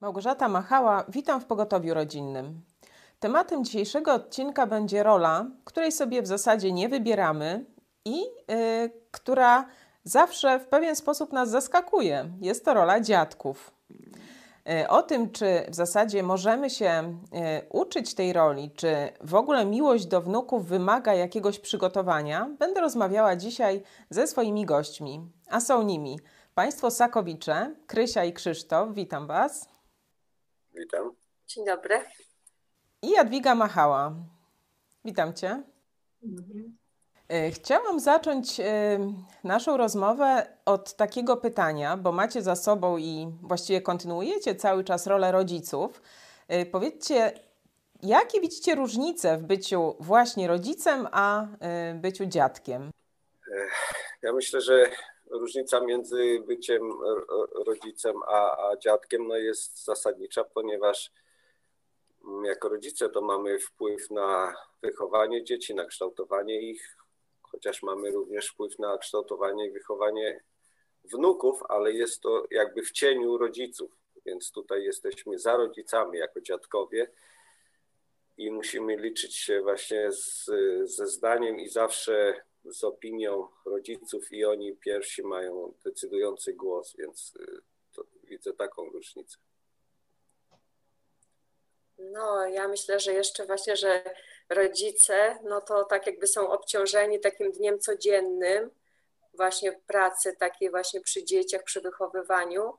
[0.00, 2.60] Małgorzata Machała, witam w Pogotowiu Rodzinnym.
[3.18, 7.64] Tematem dzisiejszego odcinka będzie rola, której sobie w zasadzie nie wybieramy
[8.04, 9.66] i yy, która
[10.04, 12.30] zawsze w pewien sposób nas zaskakuje.
[12.40, 13.70] Jest to rola dziadków.
[14.66, 17.40] Yy, o tym, czy w zasadzie możemy się yy,
[17.70, 23.82] uczyć tej roli, czy w ogóle miłość do wnuków wymaga jakiegoś przygotowania, będę rozmawiała dzisiaj
[24.10, 25.20] ze swoimi gośćmi.
[25.50, 26.20] A są nimi
[26.54, 28.94] Państwo Sakowicze, Krysia i Krzysztof.
[28.94, 29.68] Witam Was.
[30.74, 31.14] Witam.
[31.46, 32.00] Dzień dobry.
[33.02, 34.14] I Jadwiga Machała.
[35.04, 35.62] Witam Cię.
[37.28, 38.98] E, chciałam zacząć e,
[39.44, 45.32] naszą rozmowę od takiego pytania, bo macie za sobą i właściwie kontynuujecie cały czas rolę
[45.32, 46.02] rodziców.
[46.48, 47.32] E, powiedzcie,
[48.02, 51.46] jakie widzicie różnice w byciu właśnie rodzicem, a
[51.94, 52.90] byciu dziadkiem?
[54.22, 54.90] Ja myślę, że
[55.30, 56.92] różnica między byciem
[57.66, 61.12] rodzicem a, a dziadkiem no jest zasadnicza, ponieważ
[62.24, 66.96] mm, jako rodzice to mamy wpływ na wychowanie dzieci, na kształtowanie ich,
[67.42, 70.40] chociaż mamy również wpływ na kształtowanie i wychowanie
[71.04, 73.90] wnuków, ale jest to jakby w cieniu rodziców,
[74.26, 77.10] więc tutaj jesteśmy za rodzicami jako dziadkowie
[78.36, 80.50] i musimy liczyć się właśnie z,
[80.84, 87.60] ze zdaniem i zawsze z opinią rodziców i oni pierwsi mają decydujący głos, więc y,
[88.24, 89.36] widzę taką różnicę.
[91.98, 94.14] No, ja myślę, że jeszcze właśnie, że
[94.48, 98.70] rodzice, no to tak jakby są obciążeni takim dniem codziennym,
[99.34, 102.78] właśnie pracy takiej właśnie przy dzieciach, przy wychowywaniu,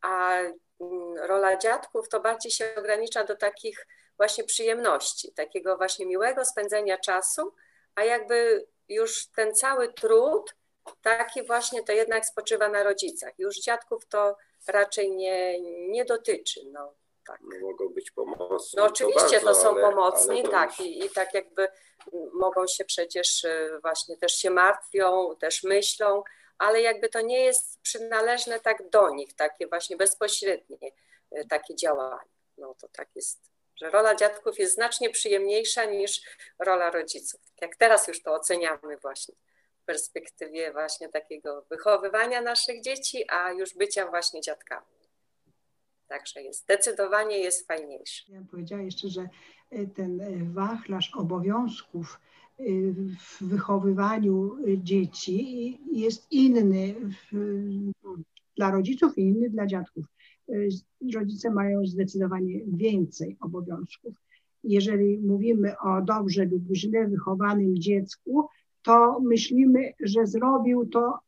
[0.00, 0.38] a
[0.80, 6.98] mm, rola dziadków to bardziej się ogranicza do takich właśnie przyjemności, takiego właśnie miłego spędzenia
[6.98, 7.54] czasu,
[7.94, 10.54] a jakby już ten cały trud,
[11.02, 13.38] taki właśnie to jednak spoczywa na rodzicach.
[13.38, 16.60] Już dziadków to raczej nie, nie dotyczy.
[16.72, 16.94] No,
[17.26, 17.40] tak.
[17.40, 18.76] No, mogą być pomocni.
[18.76, 20.88] No oczywiście to, bardzo, to są ale, pomocni, ale to tak, już...
[20.88, 21.68] i, i tak jakby
[22.32, 26.22] mogą się przecież y, właśnie też się martwią, też myślą,
[26.58, 30.92] ale jakby to nie jest przynależne tak do nich, takie właśnie bezpośrednie
[31.36, 32.30] y, takie działanie.
[32.58, 33.51] No to tak jest
[33.82, 36.20] że rola dziadków jest znacznie przyjemniejsza niż
[36.58, 37.40] rola rodziców.
[37.60, 39.34] Jak teraz już to oceniamy właśnie
[39.82, 44.86] w perspektywie właśnie takiego wychowywania naszych dzieci, a już bycia właśnie dziadkami.
[46.08, 48.32] Także jest, zdecydowanie jest fajniejszy.
[48.32, 49.28] Ja powiedziała jeszcze, że
[49.70, 52.20] e, ten e, wachlarz obowiązków
[52.58, 52.64] e,
[53.18, 56.94] w wychowywaniu dzieci jest inny
[58.56, 60.04] dla rodziców i inny dla dziadków.
[60.48, 60.68] Y,
[61.14, 64.14] rodzice mają zdecydowanie więcej obowiązków.
[64.64, 68.48] Jeżeli mówimy o dobrze lub źle wychowanym dziecku,
[68.82, 71.18] to myślimy, że zrobił to,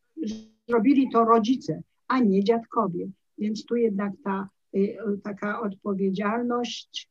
[0.67, 3.07] zrobili to rodzice, a nie dziadkowie.
[3.37, 7.09] Więc tu jednak ta y, taka odpowiedzialność,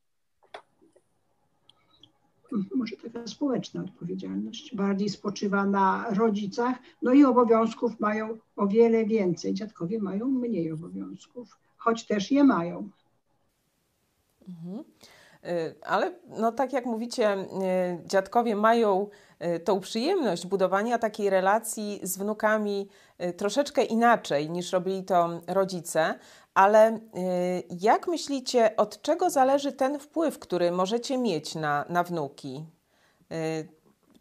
[2.75, 9.55] może taka społeczna odpowiedzialność, bardziej spoczywa na rodzicach, no i obowiązków mają o wiele więcej.
[9.55, 12.89] Dziadkowie mają mniej obowiązków choć też je mają.
[14.49, 14.85] Mhm.
[15.45, 17.47] Y, ale no tak jak mówicie, y,
[18.07, 19.09] dziadkowie mają
[19.57, 22.89] y, tą przyjemność budowania takiej relacji z wnukami
[23.37, 26.19] troszeczkę inaczej niż robili to rodzice,
[26.55, 26.99] ale
[27.81, 32.65] jak myślicie, od czego zależy ten wpływ, który możecie mieć na, na wnuki?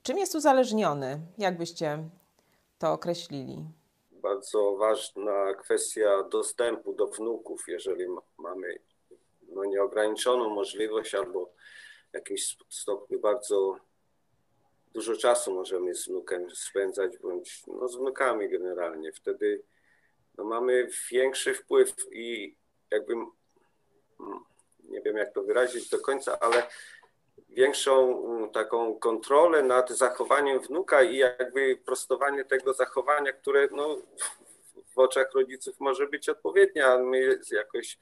[0.04, 1.20] Czym jest uzależniony?
[1.38, 1.98] Jak byście
[2.78, 3.66] to określili?
[4.24, 8.06] Bardzo ważna kwestia dostępu do wnuków, jeżeli
[8.38, 8.80] mamy
[9.42, 11.46] no, nieograniczoną możliwość albo
[12.12, 13.78] w jakimś stopniu bardzo
[14.94, 19.12] dużo czasu możemy z wnukiem spędzać, bądź no, z wnukami generalnie.
[19.12, 19.64] Wtedy
[20.38, 22.56] no, mamy większy wpływ i
[22.92, 23.14] jakby,
[24.84, 26.68] nie wiem jak to wyrazić do końca, ale
[27.50, 33.98] większą mm, taką kontrolę nad zachowaniem wnuka i jakby prostowanie tego zachowania, które no,
[34.96, 37.98] w oczach rodziców może być odpowiednie, a my jakoś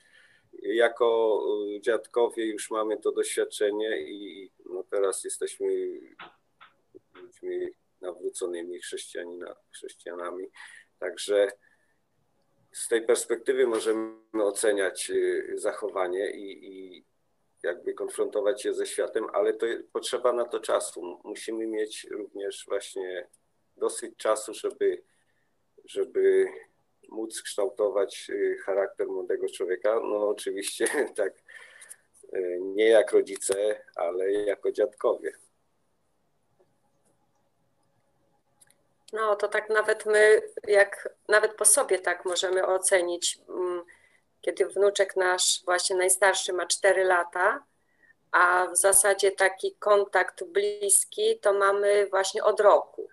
[0.62, 1.40] jako
[1.76, 5.68] y, dziadkowie już mamy to doświadczenie i no teraz jesteśmy
[7.14, 7.70] ludźmi
[8.02, 8.80] nawróconymi
[9.72, 10.48] chrześcijanami.
[11.00, 11.52] Także
[12.72, 17.06] z tej perspektywy możemy oceniać y, zachowanie i, i
[17.64, 21.20] jakby konfrontować się ze światem, ale to potrzeba na to czasu.
[21.24, 23.28] Musimy mieć również właśnie
[23.78, 25.04] dosyć czasu, żeby,
[25.86, 26.48] żeby
[27.10, 30.00] móc kształtować y, charakter młodego człowieka.
[30.04, 30.86] No oczywiście
[31.16, 31.34] tak
[32.34, 35.32] y, nie jak rodzice, ale jako dziadkowie.
[39.14, 43.40] No to tak nawet my, jak nawet po sobie tak możemy ocenić,
[44.42, 47.64] kiedy wnuczek nasz, właśnie najstarszy, ma 4 lata,
[48.32, 53.10] a w zasadzie taki kontakt bliski to mamy właśnie od roku.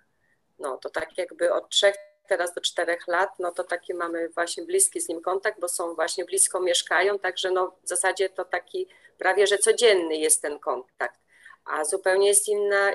[0.59, 1.95] No to tak jakby od trzech
[2.27, 5.95] teraz do czterech lat, no to taki mamy właśnie bliski z nim kontakt, bo są
[5.95, 8.87] właśnie blisko mieszkają, także no w zasadzie to taki
[9.17, 11.19] prawie, że codzienny jest ten kontakt.
[11.65, 12.93] A zupełnie jest inna,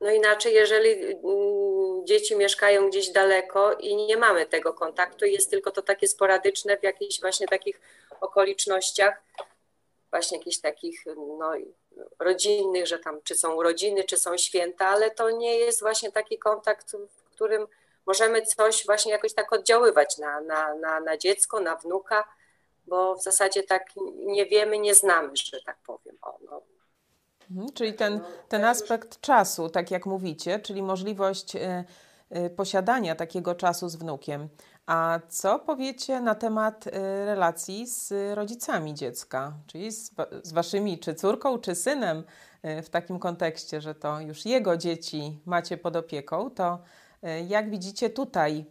[0.00, 5.70] no inaczej, jeżeli mm, dzieci mieszkają gdzieś daleko i nie mamy tego kontaktu, jest tylko
[5.70, 7.80] to takie sporadyczne w jakichś właśnie takich
[8.20, 9.22] okolicznościach,
[10.10, 11.04] właśnie jakichś takich
[11.38, 11.52] no,
[12.18, 16.38] rodzinnych, że tam czy są urodziny, czy są święta, ale to nie jest właśnie taki
[16.38, 17.66] kontakt, w którym
[18.06, 22.24] możemy coś właśnie jakoś tak oddziaływać na, na, na, na dziecko, na wnuka,
[22.86, 23.84] bo w zasadzie tak
[24.14, 26.18] nie wiemy, nie znamy, że tak powiem.
[26.22, 26.62] O, no.
[27.50, 31.84] Mhm, czyli ten, ten aspekt czasu, tak jak mówicie, czyli możliwość y,
[32.36, 34.48] y, posiadania takiego czasu z wnukiem.
[34.86, 36.90] A co powiecie na temat y,
[37.24, 40.10] relacji z rodzicami dziecka, czyli z,
[40.42, 42.24] z waszymi, czy córką, czy synem,
[42.82, 46.78] w takim kontekście, że to już jego dzieci macie pod opieką, to
[47.48, 48.64] jak widzicie tutaj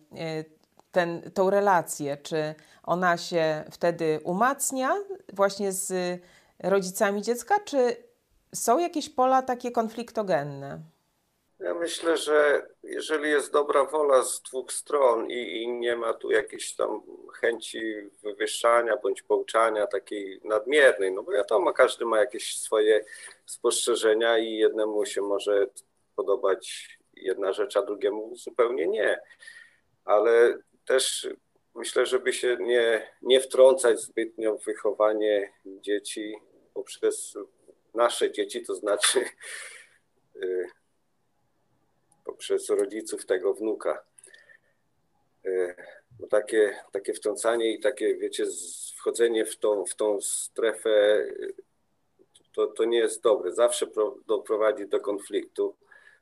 [0.91, 2.17] ten, tą relację?
[2.17, 4.93] Czy ona się wtedy umacnia
[5.33, 6.21] właśnie z
[6.59, 8.06] rodzicami dziecka, czy
[8.55, 10.81] są jakieś pola takie konfliktogenne?
[11.59, 16.31] Ja myślę, że jeżeli jest dobra wola z dwóch stron i, i, nie ma tu
[16.31, 17.01] jakiejś tam
[17.33, 17.81] chęci
[18.23, 23.05] wywyższania bądź pouczania takiej nadmiernej, no bo wiadomo, każdy ma jakieś swoje
[23.45, 25.67] spostrzeżenia i jednemu się może
[26.15, 29.19] podobać jedna rzecz, a drugiemu zupełnie nie.
[30.05, 31.27] Ale też
[31.75, 36.35] myślę, żeby się nie, nie wtrącać zbytnio w wychowanie dzieci
[36.73, 37.37] poprzez
[37.97, 39.19] nasze dzieci, to znaczy
[40.43, 40.67] y,
[42.25, 44.03] poprzez rodziców tego wnuka.
[45.45, 45.75] Y,
[46.29, 48.45] takie, takie wtrącanie i takie, wiecie,
[48.97, 51.25] wchodzenie w tą, w tą strefę
[52.57, 53.51] to, to nie jest dobre.
[53.51, 55.75] Zawsze pro, doprowadzi do konfliktu.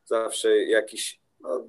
[0.05, 1.19] Zawsze jakiś.
[1.39, 1.67] No,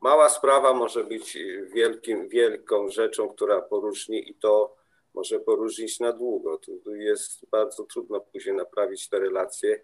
[0.00, 1.38] mała sprawa może być
[1.74, 4.76] wielkim, wielką rzeczą, która poróżni i to
[5.14, 6.58] może poróżnić na długo.
[6.58, 9.80] Tu jest bardzo trudno później naprawić te relacje,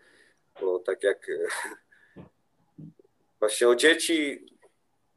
[0.60, 1.30] bo tak jak
[3.38, 4.46] właśnie o dzieci,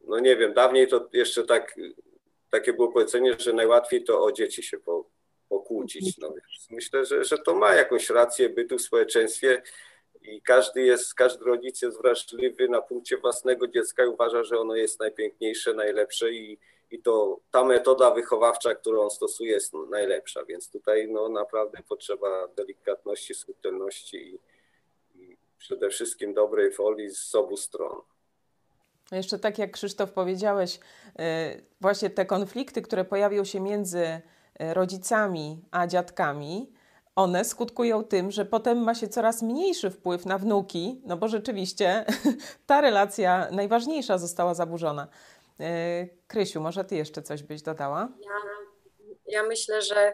[0.08, 1.76] no nie wiem, dawniej to jeszcze tak,
[2.50, 5.10] takie było powiedzenie, że najłatwiej to o dzieci się po,
[5.50, 6.18] pokłócić.
[6.18, 6.34] No
[6.70, 9.62] myślę, że, że to ma jakąś rację bytu w społeczeństwie
[10.22, 14.76] i każdy jest, każdy rodzic jest wrażliwy na punkcie własnego dziecka i uważa, że ono
[14.76, 16.60] jest najpiękniejsze, najlepsze i,
[16.92, 20.46] i to ta metoda wychowawcza, którą on stosuje, jest najlepsza.
[20.46, 24.40] Więc tutaj no, naprawdę potrzeba delikatności, subtelności i,
[25.22, 28.02] i przede wszystkim dobrej woli z obu stron.
[29.12, 34.22] Jeszcze tak jak Krzysztof powiedziałeś, y, właśnie te konflikty, które pojawią się między y,
[34.74, 36.74] rodzicami a dziadkami,
[37.16, 42.06] one skutkują tym, że potem ma się coraz mniejszy wpływ na wnuki, no bo rzeczywiście
[42.68, 45.08] ta relacja najważniejsza została zaburzona.
[45.60, 48.10] E, Krysiu, może ty jeszcze coś byś dodała?
[48.22, 48.32] Ja,
[49.26, 50.14] ja myślę, że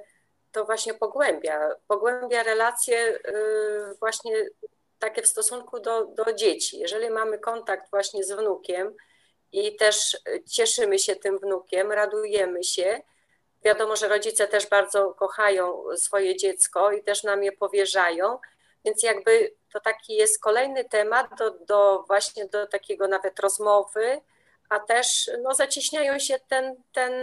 [0.51, 4.45] to właśnie pogłębia, pogłębia relacje y, właśnie
[4.99, 6.79] takie w stosunku do, do dzieci.
[6.79, 8.95] Jeżeli mamy kontakt właśnie z wnukiem
[9.51, 10.17] i też
[10.51, 13.01] cieszymy się tym wnukiem, radujemy się,
[13.65, 18.39] wiadomo, że rodzice też bardzo kochają swoje dziecko i też nam je powierzają,
[18.85, 24.21] więc jakby to taki jest kolejny temat do, do właśnie do takiego nawet rozmowy,
[24.69, 27.13] a też no, zacieśniają się ten, ten,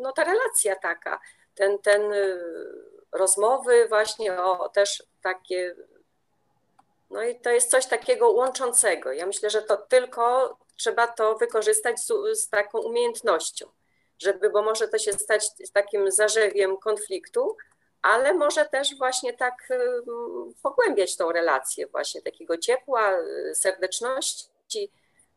[0.00, 1.20] no, ta relacja taka,
[1.54, 2.38] ten, ten y,
[3.12, 5.74] rozmowy właśnie o też takie,
[7.10, 9.12] no i to jest coś takiego łączącego.
[9.12, 13.66] Ja myślę, że to tylko trzeba to wykorzystać z, z taką umiejętnością,
[14.18, 17.56] żeby, bo może to się stać takim zarzewiem konfliktu,
[18.02, 20.02] ale może też właśnie tak y,
[20.62, 24.90] pogłębiać tą relację, właśnie takiego ciepła, y, serdeczności,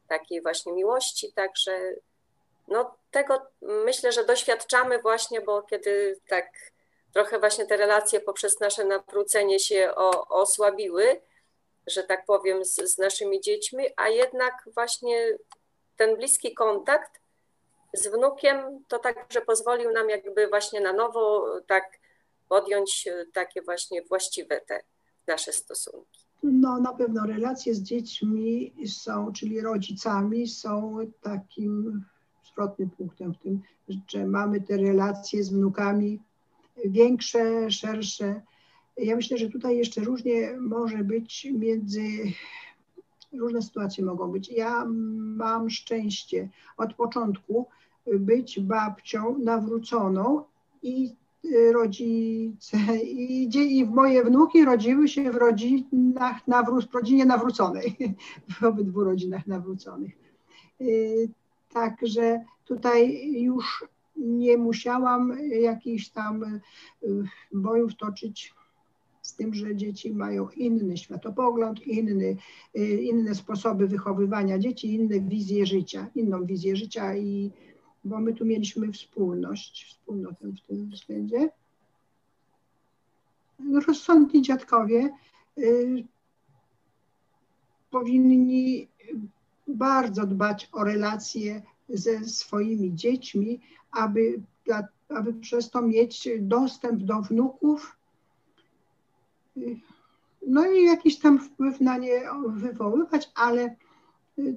[0.09, 1.95] takiej właśnie miłości, także
[2.67, 6.45] no tego myślę, że doświadczamy właśnie, bo kiedy tak
[7.13, 11.21] trochę właśnie te relacje poprzez nasze nawrócenie się o, osłabiły,
[11.87, 15.37] że tak powiem, z, z naszymi dziećmi, a jednak właśnie
[15.97, 17.19] ten bliski kontakt
[17.93, 21.99] z wnukiem to także pozwolił nam jakby właśnie na nowo tak
[22.49, 24.83] podjąć takie właśnie właściwe te
[25.27, 26.28] nasze stosunki.
[26.43, 32.03] No na pewno relacje z dziećmi są, czyli rodzicami, są takim
[32.51, 33.61] zwrotnym punktem w tym,
[34.07, 36.19] że mamy te relacje z wnukami
[36.85, 38.41] większe, szersze.
[38.97, 42.01] Ja myślę, że tutaj jeszcze różnie może być między,
[43.33, 44.49] różne sytuacje mogą być.
[44.49, 44.85] Ja
[45.35, 47.65] mam szczęście od początku
[48.19, 50.43] być babcią nawróconą
[50.83, 51.15] i
[51.73, 57.95] rodzice i, i moje wnuki rodziły się w rodzinach nawró- rodzinie nawróconej,
[58.59, 60.11] w obydwu rodzinach nawróconych.
[61.73, 66.59] Także tutaj już nie musiałam jakichś tam
[67.51, 68.53] bojów toczyć
[69.21, 72.35] z tym, że dzieci mają inny światopogląd, inny,
[73.01, 77.51] inne sposoby wychowywania dzieci, inne wizje życia, inną wizję życia i
[78.03, 81.49] bo my tu mieliśmy wspólność, wspólnotę w tym względzie.
[83.87, 85.09] Rozsądni dziadkowie
[85.57, 86.03] y,
[87.91, 88.87] powinni
[89.67, 94.41] bardzo dbać o relacje ze swoimi dziećmi, aby,
[95.09, 97.97] aby przez to mieć dostęp do wnuków,
[100.47, 103.75] no i jakiś tam wpływ na nie wywoływać, ale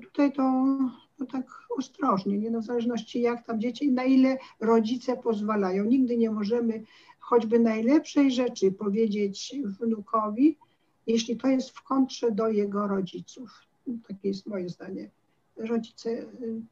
[0.03, 0.77] tutaj to
[1.23, 1.47] no tak
[1.79, 2.51] ostrożnie, nie?
[2.51, 5.85] No w zależności jak tam dzieci, na ile rodzice pozwalają.
[5.85, 6.83] Nigdy nie możemy
[7.19, 10.59] choćby najlepszej rzeczy powiedzieć wnukowi,
[11.07, 13.51] jeśli to jest w kontrze do jego rodziców.
[13.87, 15.11] No, takie jest moje zdanie.
[15.57, 16.63] Rodzice y,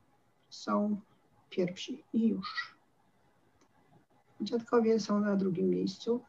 [0.48, 1.00] są
[1.50, 2.74] pierwsi i już.
[4.40, 6.20] Dziadkowie są na drugim miejscu,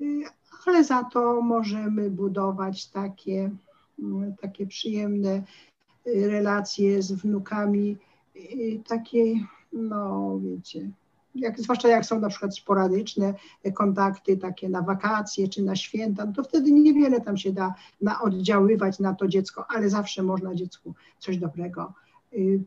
[0.00, 0.22] y,
[0.66, 3.50] ale za to możemy budować takie,
[3.98, 5.42] y, takie przyjemne
[6.06, 7.96] relacje z wnukami,
[8.88, 9.34] takie,
[9.72, 10.90] no wiecie,
[11.34, 13.34] jak, zwłaszcza jak są na przykład sporadyczne
[13.74, 18.20] kontakty takie na wakacje czy na święta, no to wtedy niewiele tam się da na
[18.20, 21.92] oddziaływać na to dziecko, ale zawsze można dziecku coś dobrego
[22.32, 22.60] y,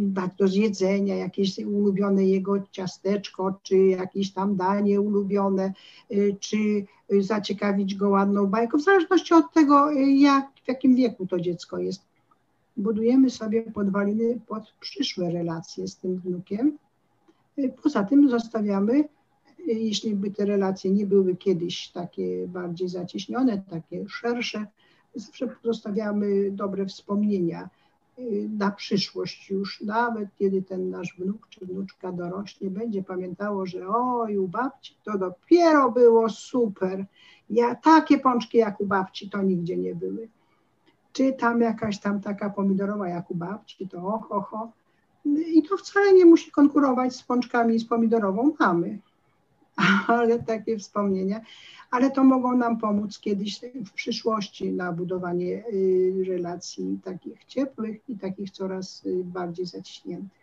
[0.00, 5.72] dać do zjedzenia, jakieś ulubione jego ciasteczko, czy jakieś tam danie ulubione,
[6.12, 6.86] y, czy
[7.20, 11.78] zaciekawić go ładną bajką, w zależności od tego, y, jak, w jakim wieku to dziecko
[11.78, 12.09] jest
[12.80, 16.78] budujemy sobie podwaliny pod przyszłe relacje z tym wnukiem.
[17.82, 19.04] Poza tym zostawiamy,
[19.66, 24.66] jeśli by te relacje nie były kiedyś takie bardziej zacieśnione, takie szersze,
[25.14, 27.70] zawsze zostawiamy dobre wspomnienia
[28.18, 33.88] y, na przyszłość już, nawet kiedy ten nasz wnuk czy wnuczka dorośnie, będzie pamiętało, że
[33.88, 37.04] oj, u babci to dopiero było super.
[37.50, 40.28] Ja takie pączki jak u babci to nigdzie nie były
[41.12, 44.72] czy tam jakaś tam taka pomidorowa jak u babci, to oho, oho.
[45.54, 48.98] I to wcale nie musi konkurować z pączkami z pomidorową mamy,
[50.06, 51.40] ale takie wspomnienia,
[51.90, 58.18] ale to mogą nam pomóc kiedyś w przyszłości na budowanie y, relacji takich ciepłych i
[58.18, 60.39] takich coraz y, bardziej zaciśniętych.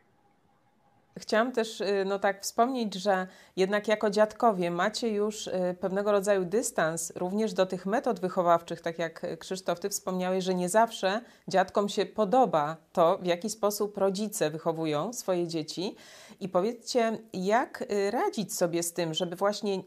[1.19, 6.45] Chciałam też y, no tak wspomnieć, że jednak jako dziadkowie macie już y, pewnego rodzaju
[6.45, 11.89] dystans również do tych metod wychowawczych, tak jak Krzysztof, ty wspomniałeś, że nie zawsze dziadkom
[11.89, 15.95] się podoba to, w jaki sposób rodzice wychowują swoje dzieci.
[16.39, 19.83] I powiedzcie, jak y, radzić sobie z tym, żeby właśnie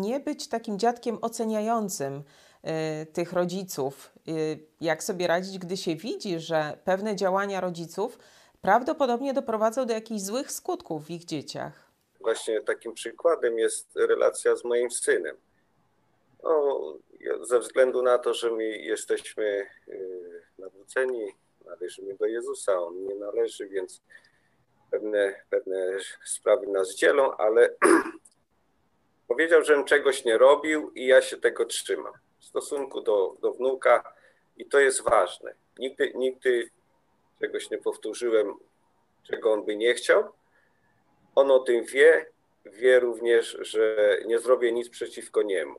[0.00, 2.22] nie być takim dziadkiem oceniającym
[3.12, 4.12] tych rodziców?
[4.80, 8.18] Jak sobie radzić, gdy się widzi, że pewne działania rodziców
[8.64, 11.72] prawdopodobnie doprowadzał do jakichś złych skutków w ich dzieciach.
[12.20, 15.36] Właśnie takim przykładem jest relacja z moim synem.
[16.42, 16.80] No,
[17.42, 21.26] ze względu na to, że my jesteśmy y, nawróceni,
[21.64, 24.02] należymy do Jezusa, On nie należy, więc
[24.90, 27.70] pewne, pewne sprawy nas dzielą, ale
[29.28, 34.14] powiedział, żebym czegoś nie robił i ja się tego trzymam w stosunku do, do wnuka
[34.56, 35.54] i to jest ważne.
[35.78, 36.70] Nigdy, nigdy
[37.40, 38.54] czegoś nie powtórzyłem,
[39.22, 40.32] czego on by nie chciał.
[41.34, 42.26] On o tym wie,
[42.64, 45.78] wie również, że nie zrobię nic przeciwko niemu.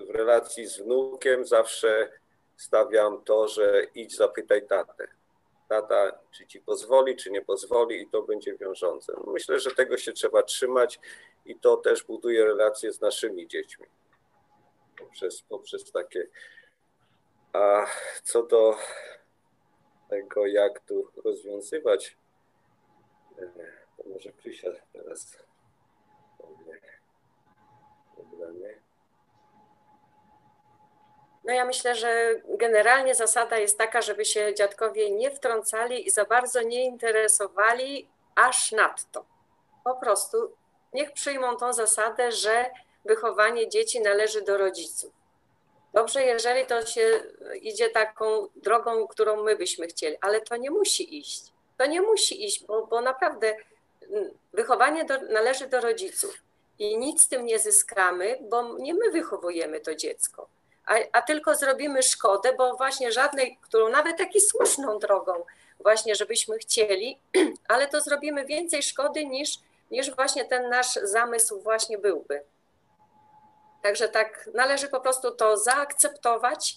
[0.00, 2.12] W relacji z wnukiem zawsze
[2.56, 5.08] stawiam to, że idź zapytaj tatę.
[5.68, 9.12] Tata, czy ci pozwoli, czy nie pozwoli, i to będzie wiążące.
[9.26, 11.00] Myślę, że tego się trzeba trzymać
[11.46, 13.86] i to też buduje relacje z naszymi dziećmi.
[14.98, 16.26] Poprzez, poprzez takie.
[17.52, 17.86] A
[18.22, 18.76] co do
[20.08, 22.16] tego, jak tu rozwiązywać.
[23.38, 23.50] E,
[24.06, 25.38] może Krysia teraz
[26.38, 26.80] powie
[28.16, 28.80] problemy.
[31.44, 36.24] No ja myślę, że generalnie zasada jest taka, żeby się dziadkowie nie wtrącali i za
[36.24, 39.24] bardzo nie interesowali aż nadto.
[39.84, 40.56] Po prostu
[40.92, 42.70] niech przyjmą tą zasadę, że
[43.04, 45.12] wychowanie dzieci należy do rodziców.
[45.96, 47.20] Dobrze, jeżeli to się
[47.62, 51.42] idzie taką drogą, którą my byśmy chcieli, ale to nie musi iść.
[51.78, 53.56] To nie musi iść, bo, bo naprawdę
[54.10, 56.42] mm, wychowanie do, należy do rodziców
[56.78, 60.48] i nic z tym nie zyskamy, bo nie my wychowujemy to dziecko,
[60.86, 65.44] a, a tylko zrobimy szkodę, bo właśnie żadnej, którą nawet taką słuszną drogą,
[65.80, 67.18] właśnie żebyśmy chcieli,
[67.68, 69.58] ale to zrobimy więcej szkody niż
[69.90, 72.42] niż właśnie ten nasz zamysł właśnie byłby.
[73.86, 76.76] Także tak należy po prostu to zaakceptować.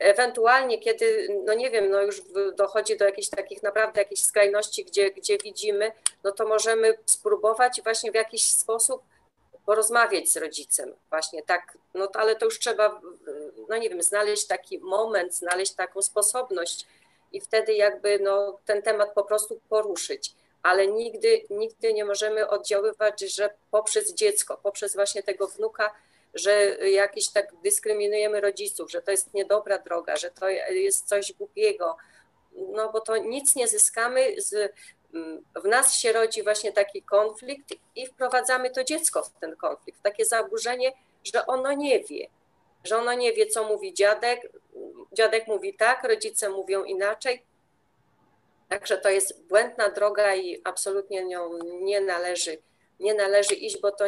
[0.00, 2.22] Ewentualnie, kiedy, no nie wiem, no już
[2.56, 5.92] dochodzi do jakichś takich naprawdę jakichś skrajności, gdzie, gdzie widzimy,
[6.24, 9.02] no to możemy spróbować właśnie w jakiś sposób
[9.66, 13.00] porozmawiać z rodzicem, właśnie tak, no to, ale to już trzeba,
[13.68, 16.86] no nie wiem, znaleźć taki moment, znaleźć taką sposobność
[17.32, 20.34] i wtedy jakby no, ten temat po prostu poruszyć.
[20.62, 25.94] Ale nigdy, nigdy nie możemy oddziaływać, że poprzez dziecko, poprzez właśnie tego wnuka,
[26.34, 31.96] że jakieś tak dyskryminujemy rodziców, że to jest niedobra droga, że to jest coś głupiego,
[32.52, 34.72] no bo to nic nie zyskamy z
[35.62, 40.24] w nas się rodzi właśnie taki konflikt i wprowadzamy to dziecko w ten konflikt, takie
[40.24, 40.92] zaburzenie,
[41.24, 42.28] że ono nie wie,
[42.84, 44.52] że ono nie wie, co mówi dziadek.
[45.12, 47.42] Dziadek mówi tak, rodzice mówią inaczej.
[48.68, 52.58] Także to jest błędna droga i absolutnie nią nie należy,
[53.00, 54.04] nie należy iść, bo to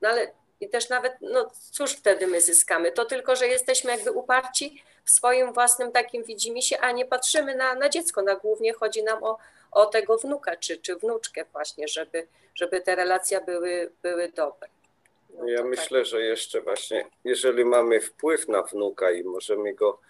[0.00, 2.92] no ale i też nawet, no cóż wtedy my zyskamy?
[2.92, 7.74] To tylko, że jesteśmy jakby uparci w swoim własnym takim widzimisię, a nie patrzymy na,
[7.74, 8.22] na dziecko.
[8.22, 9.38] Na głównie chodzi nam o,
[9.72, 14.68] o tego wnuka czy, czy wnuczkę właśnie, żeby, żeby te relacje były, były dobre.
[15.38, 15.66] No ja tak.
[15.66, 20.00] myślę, że jeszcze właśnie, jeżeli mamy wpływ na wnuka i możemy go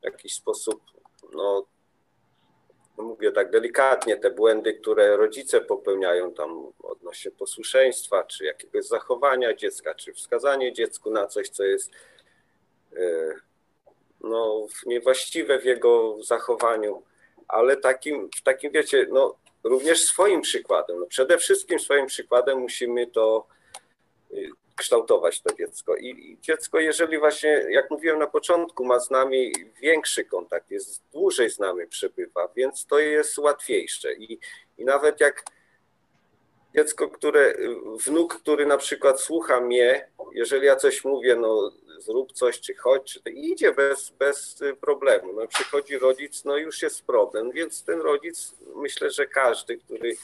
[0.00, 0.82] w jakiś sposób,
[1.22, 1.66] no, no
[3.00, 9.94] mówię tak delikatnie, te błędy, które rodzice popełniają tam odnośnie posłuszeństwa, czy jakiegoś zachowania dziecka,
[9.94, 11.90] czy wskazanie dziecku na coś, co jest
[12.96, 13.34] e,
[14.20, 17.02] no, niewłaściwe w jego zachowaniu,
[17.48, 21.00] ale takim, takim wiecie, no, również swoim przykładem.
[21.00, 23.46] No, przede wszystkim swoim przykładem musimy to
[24.32, 25.96] y, kształtować to dziecko.
[25.96, 31.50] I dziecko, jeżeli właśnie, jak mówiłem na początku, ma z nami większy kontakt, jest dłużej
[31.50, 34.14] z nami przebywa, więc to jest łatwiejsze.
[34.14, 34.38] I,
[34.78, 35.44] i nawet jak
[36.74, 37.54] dziecko, które,
[38.06, 43.12] wnuk, który na przykład słucha mnie, jeżeli ja coś mówię, no zrób coś, czy chodź,
[43.12, 45.32] czy to idzie bez, bez problemu.
[45.32, 50.16] No przychodzi rodzic, no już jest problem, więc ten rodzic, myślę, że każdy, który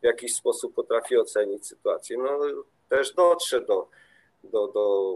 [0.00, 2.38] w jakiś sposób potrafi ocenić sytuację, no
[2.88, 3.88] też dotrze do,
[4.52, 5.14] do, do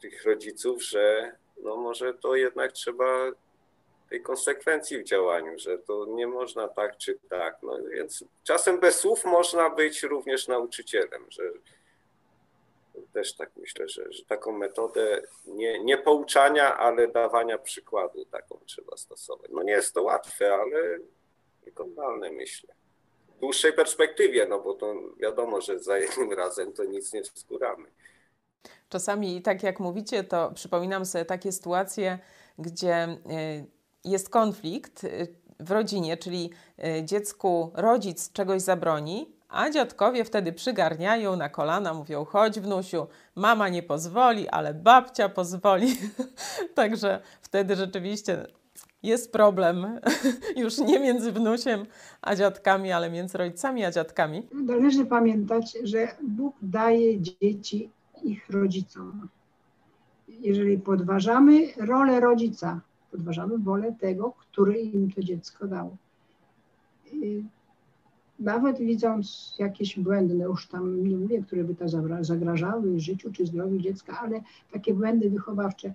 [0.00, 3.32] tych rodziców, że no może to jednak trzeba
[4.10, 7.56] tej konsekwencji w działaniu, że to nie można tak czy tak.
[7.62, 11.42] No więc czasem bez słów można być również nauczycielem, że
[13.12, 18.96] też tak myślę, że, że taką metodę nie, nie pouczania, ale dawania przykładu taką trzeba
[18.96, 19.50] stosować.
[19.50, 20.98] No nie jest to łatwe, ale
[21.64, 22.74] wykonalne myślę.
[23.36, 27.90] W dłuższej perspektywie, no bo to wiadomo, że za jednym razem to nic nie wskóramy.
[28.88, 32.18] Czasami, tak jak mówicie, to przypominam sobie takie sytuacje,
[32.58, 33.18] gdzie y,
[34.04, 36.50] jest konflikt y, w rodzinie, czyli
[37.00, 43.68] y, dziecku rodzic czegoś zabroni, a dziadkowie wtedy przygarniają na kolana, mówią: chodź, wnusiu, mama
[43.68, 45.96] nie pozwoli, ale babcia pozwoli.
[46.74, 48.46] Także wtedy rzeczywiście
[49.02, 50.00] jest problem
[50.56, 51.86] już nie między wnusiem
[52.22, 54.42] a dziadkami, ale między rodzicami a dziadkami.
[54.52, 57.90] Należy pamiętać, że Bóg daje dzieci
[58.22, 59.28] ich rodzicom.
[60.28, 65.96] Jeżeli podważamy rolę rodzica, podważamy wolę tego, który im to dziecko dał.
[68.38, 71.84] Nawet widząc jakieś błędne, już tam nie mówię, które by to
[72.20, 75.94] zagrażały życiu czy zdrowiu dziecka, ale takie błędy wychowawcze,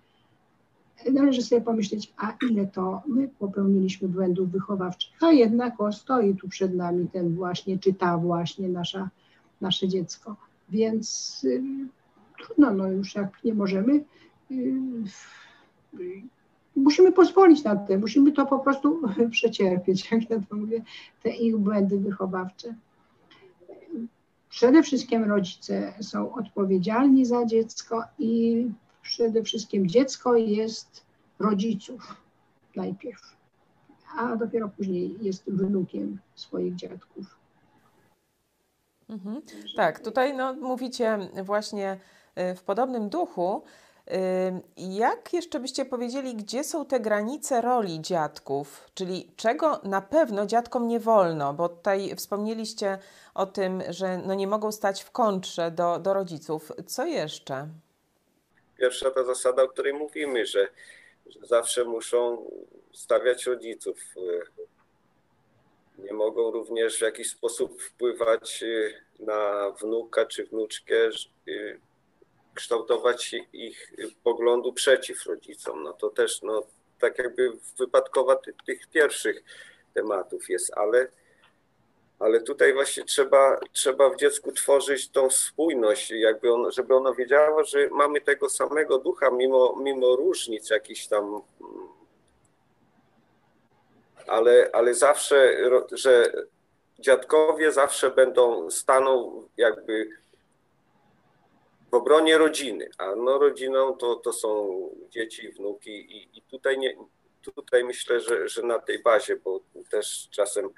[1.12, 6.48] należy sobie pomyśleć, a ile to my popełniliśmy błędów wychowawczych, a jednak o, stoi tu
[6.48, 9.10] przed nami ten właśnie, czy ta właśnie nasza,
[9.62, 10.36] nasze dziecko.
[10.70, 11.64] Więc y,
[12.45, 13.93] trudno, no już jak nie możemy,
[14.51, 14.56] y,
[15.99, 16.21] y,
[16.75, 19.01] musimy pozwolić na to, musimy to po prostu
[19.32, 20.82] przecierpieć, jak ja to mówię,
[21.23, 22.75] te ich błędy wychowawcze.
[24.49, 28.65] Przede wszystkim rodzice są odpowiedzialni za dziecko i
[29.01, 31.06] przede wszystkim dziecko jest
[31.39, 32.15] rodziców
[32.75, 33.21] najpierw,
[34.17, 37.43] a dopiero później jest wnukiem swoich dziadków.
[39.10, 39.41] Mhm.
[39.75, 41.99] Tak, tutaj no, mówicie właśnie
[42.36, 43.63] w podobnym duchu,
[44.78, 50.88] jak jeszcze byście powiedzieli, gdzie są te granice roli dziadków, czyli czego na pewno dziadkom
[50.88, 52.98] nie wolno, bo tutaj wspomnieliście
[53.34, 56.72] o tym, że no nie mogą stać w kontrze do, do rodziców.
[56.88, 57.67] Co jeszcze?
[58.78, 60.67] Pierwsza ta zasada, o której mówimy, że,
[61.26, 62.50] że zawsze muszą
[62.93, 63.98] stawiać rodziców.
[65.98, 70.96] Nie mogą również w jakiś sposób wpływać y, na wnuka czy wnuczkę
[71.48, 71.80] y,
[72.54, 75.84] kształtować ich poglądu przeciw rodzicom.
[75.84, 76.63] No to też no,
[77.00, 79.44] tak jakby wypadkowa tych, tych pierwszych
[79.94, 81.08] tematów jest, ale,
[82.20, 87.63] ale tutaj właśnie trzeba, trzeba w dziecku tworzyć tą spójność, jakby on, żeby ono wiedziało,
[87.63, 91.42] że mamy tego samego ducha, mimo, mimo różnic jakichś tam,
[94.28, 95.58] ale, ale zawsze,
[95.92, 96.32] że
[97.00, 100.23] dziadkowie zawsze będą, staną jakby
[101.93, 104.79] w obronie rodziny, a no rodziną to, to są
[105.10, 106.95] dzieci, wnuki i, i tutaj, nie,
[107.56, 110.69] tutaj myślę, że, że na tej bazie, bo też czasem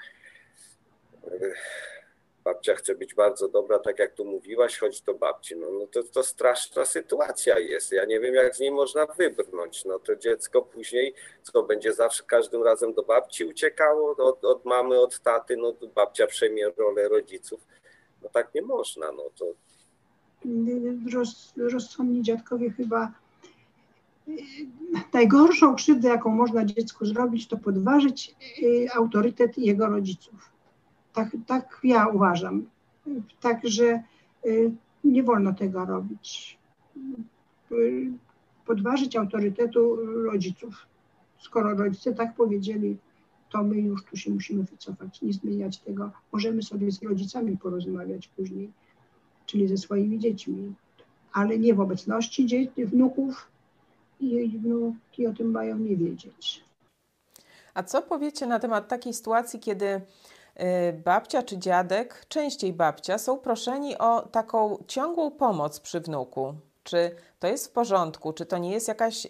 [2.43, 5.55] babcia chce być bardzo dobra, tak jak tu mówiłaś, chodź do babci.
[5.55, 7.91] No, no to, to straszna sytuacja jest.
[7.91, 9.85] Ja nie wiem, jak z niej można wybrnąć.
[9.85, 14.99] No to dziecko później, co będzie zawsze każdym razem do babci uciekało, od, od mamy,
[14.99, 17.61] od taty, no babcia przejmie rolę rodziców.
[18.21, 19.11] No tak nie można.
[19.11, 19.45] No to...
[21.13, 23.11] Roz, rozsądni dziadkowie chyba
[25.13, 30.55] najgorszą krzywdę, jaką można dziecku zrobić, to podważyć y, autorytet jego rodziców
[31.15, 32.65] tak, tak ja uważam.
[33.41, 34.03] Także
[34.45, 34.71] y,
[35.03, 36.57] nie wolno tego robić.
[37.71, 38.11] Y,
[38.65, 40.87] podważyć autorytetu rodziców.
[41.37, 42.97] Skoro rodzice tak powiedzieli,
[43.49, 46.11] to my już tu się musimy wycofać, nie zmieniać tego.
[46.31, 48.71] Możemy sobie z rodzicami porozmawiać później,
[49.45, 50.73] czyli ze swoimi dziećmi,
[51.33, 53.47] ale nie w obecności dzieci, wnuków
[54.19, 56.63] i wnuki o tym mają nie wiedzieć.
[57.73, 60.01] A co powiecie na temat takiej sytuacji, kiedy
[60.61, 66.53] Y, babcia czy dziadek, częściej babcia, są proszeni o taką ciągłą pomoc przy wnuku.
[66.85, 68.33] Czy to jest w porządku?
[68.33, 69.29] Czy to nie jest jakaś, y,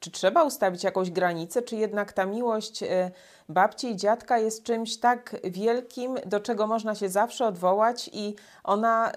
[0.00, 2.86] czy trzeba ustawić jakąś granicę, czy jednak ta miłość y,
[3.48, 9.12] babci i dziadka jest czymś tak wielkim, do czego można się zawsze odwołać i ona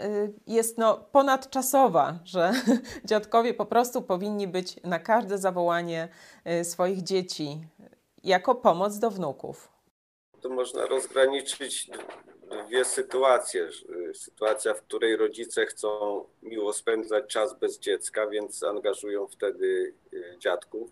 [0.48, 2.52] jest no, ponadczasowa, że
[3.06, 6.08] dziadkowie po prostu powinni być na każde zawołanie
[6.64, 7.68] swoich dzieci
[8.24, 9.78] jako pomoc do wnuków?
[10.42, 11.90] to można rozgraniczyć
[12.48, 13.70] dwie sytuacje.
[14.14, 20.92] Sytuacja, w której rodzice chcą miło spędzać czas bez dziecka, więc angażują wtedy y, dziadków,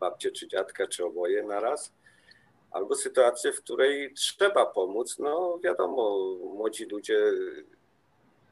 [0.00, 1.92] babcie czy dziadka, czy oboje naraz.
[2.70, 5.18] Albo sytuację, w której trzeba pomóc.
[5.18, 6.18] No wiadomo,
[6.54, 7.32] młodzi ludzie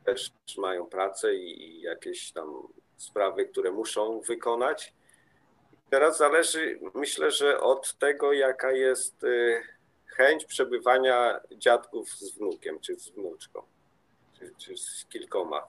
[0.04, 4.94] też mają pracę i jakieś tam sprawy, które muszą wykonać.
[5.90, 9.62] Teraz zależy, myślę, że od tego, jaka jest y,
[10.16, 13.62] chęć przebywania dziadków z wnukiem, czy z wnuczką,
[14.38, 15.68] czy, czy z kilkoma.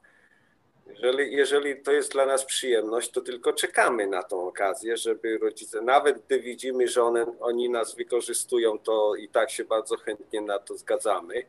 [0.90, 5.82] Jeżeli, jeżeli to jest dla nas przyjemność, to tylko czekamy na tą okazję, żeby rodzice,
[5.82, 10.60] nawet gdy widzimy, że one, oni nas wykorzystują, to i tak się bardzo chętnie na
[10.60, 11.44] to zgadzamy.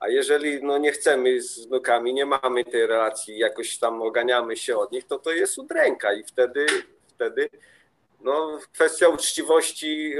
[0.00, 4.76] A jeżeli no, nie chcemy z wnukami, nie mamy tej relacji, jakoś tam oganiamy się
[4.76, 6.66] od nich, to to jest udręka i wtedy,
[7.08, 7.50] wtedy
[8.20, 10.14] no, kwestia uczciwości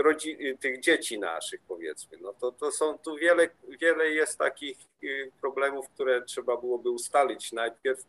[0.61, 2.19] tych dzieci naszych, powiedzmy.
[2.21, 3.49] No to, to są tu wiele,
[3.81, 8.07] wiele jest takich y, problemów, które trzeba byłoby ustalić najpierw,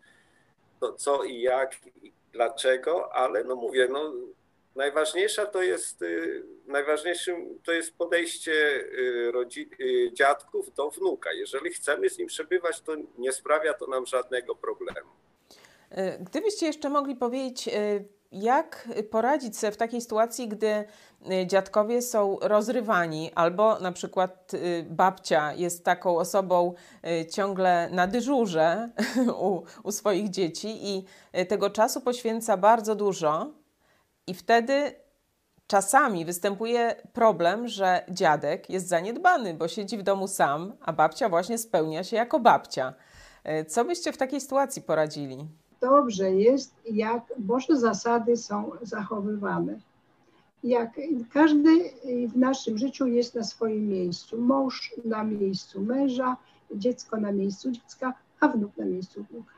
[0.80, 4.14] to co i jak, i dlaczego, ale no mówię, no
[4.76, 9.70] najważniejsza to jest, y, najważniejszym to jest podejście y, rodzi-
[10.14, 11.34] dziadków do wnuka.
[11.34, 15.10] Jeżeli chcemy z nim przebywać, to nie sprawia to nam żadnego problemu.
[16.20, 17.70] Gdybyście jeszcze mogli powiedzieć,
[18.32, 20.68] jak poradzić sobie w takiej sytuacji, gdy
[21.32, 26.74] y, dziadkowie są rozrywani, albo na przykład y, babcia jest taką osobą
[27.08, 28.90] y, ciągle na dyżurze
[29.48, 31.06] u, u swoich dzieci i
[31.46, 33.52] tego czasu poświęca bardzo dużo,
[34.28, 34.96] i wtedy
[35.68, 41.58] czasami występuje problem, że dziadek jest zaniedbany, bo siedzi w domu sam, a babcia właśnie
[41.58, 42.94] spełnia się jako babcia.
[43.68, 45.48] Co byście w takiej sytuacji poradzili?
[45.82, 49.80] Dobrze jest, jak Boże zasady są zachowywane.
[50.64, 50.90] Jak
[51.34, 51.70] każdy
[52.28, 54.42] w naszym życiu jest na swoim miejscu.
[54.42, 56.38] Mąż na miejscu męża,
[56.76, 59.54] dziecko na miejscu dziecka, a wnuk na miejscu wnuka.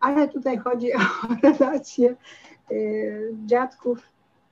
[0.00, 0.98] Ale tutaj chodzi o
[1.42, 2.16] relacje
[2.70, 3.98] y, dziadków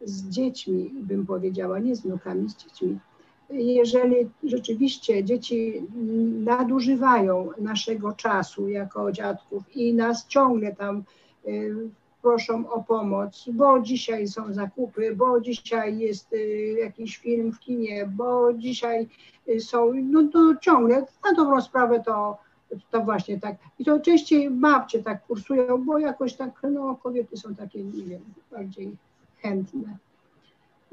[0.05, 2.99] z dziećmi, bym powiedziała, nie z wnukami, z dziećmi
[3.55, 5.83] jeżeli rzeczywiście dzieci
[6.45, 11.03] nadużywają naszego czasu jako dziadków i nas ciągle tam
[11.47, 11.75] y,
[12.23, 18.07] proszą o pomoc, bo dzisiaj są zakupy, bo dzisiaj jest y, jakiś film w kinie,
[18.07, 19.09] bo dzisiaj
[19.49, 22.39] y, są, no to ciągle, na dobrą sprawę to,
[22.91, 23.57] to właśnie tak.
[23.79, 28.23] I to częściej babcie tak kursują, bo jakoś tak, no kobiety są takie, nie wiem,
[28.51, 28.97] bardziej
[29.43, 29.97] chętne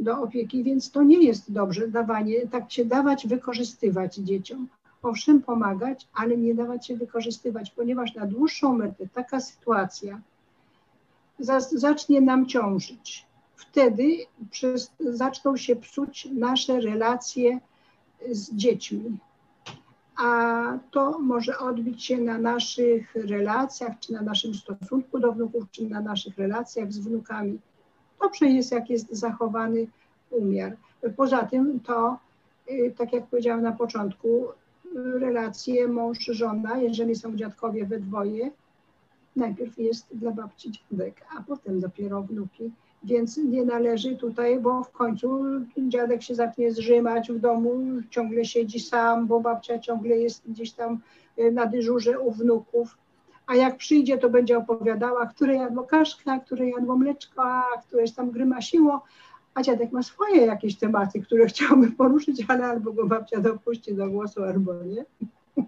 [0.03, 4.67] do opieki, więc to nie jest dobrze dawanie, tak się dawać, wykorzystywać dzieciom.
[5.03, 10.21] Owszem, pomagać, ale nie dawać się wykorzystywać, ponieważ na dłuższą metę taka sytuacja
[11.71, 13.25] zacznie nam ciążyć.
[13.55, 14.17] Wtedy
[14.51, 17.59] przez, zaczną się psuć nasze relacje
[18.31, 19.17] z dziećmi.
[20.17, 25.85] a to może odbić się na naszych relacjach, czy na naszym stosunku do wnuków, czy
[25.85, 27.59] na naszych relacjach z wnukami.
[28.21, 29.87] Dobrze jest, jak jest zachowany
[30.29, 30.77] umiar.
[31.15, 32.17] Poza tym to,
[32.71, 34.47] y, tak jak powiedziałam na początku,
[34.95, 38.51] relacje mąż-żona, jeżeli są dziadkowie we dwoje,
[39.35, 42.71] najpierw jest dla babci dziadek, a potem dopiero wnuki.
[43.03, 45.43] Więc nie należy tutaj, bo w końcu
[45.77, 50.99] dziadek się zacznie zrzymać w domu, ciągle siedzi sam, bo babcia ciągle jest gdzieś tam
[51.39, 52.97] y, na dyżurze u wnuków.
[53.51, 58.31] A jak przyjdzie, to będzie opowiadała, które jadło kaszka, które jadło mleczko, a któreś tam
[58.31, 59.03] grymasiło,
[59.53, 64.09] a dziadek ma swoje jakieś tematy, które chciałby poruszyć, ale albo go babcia dopuści do
[64.09, 65.05] głosu, albo nie.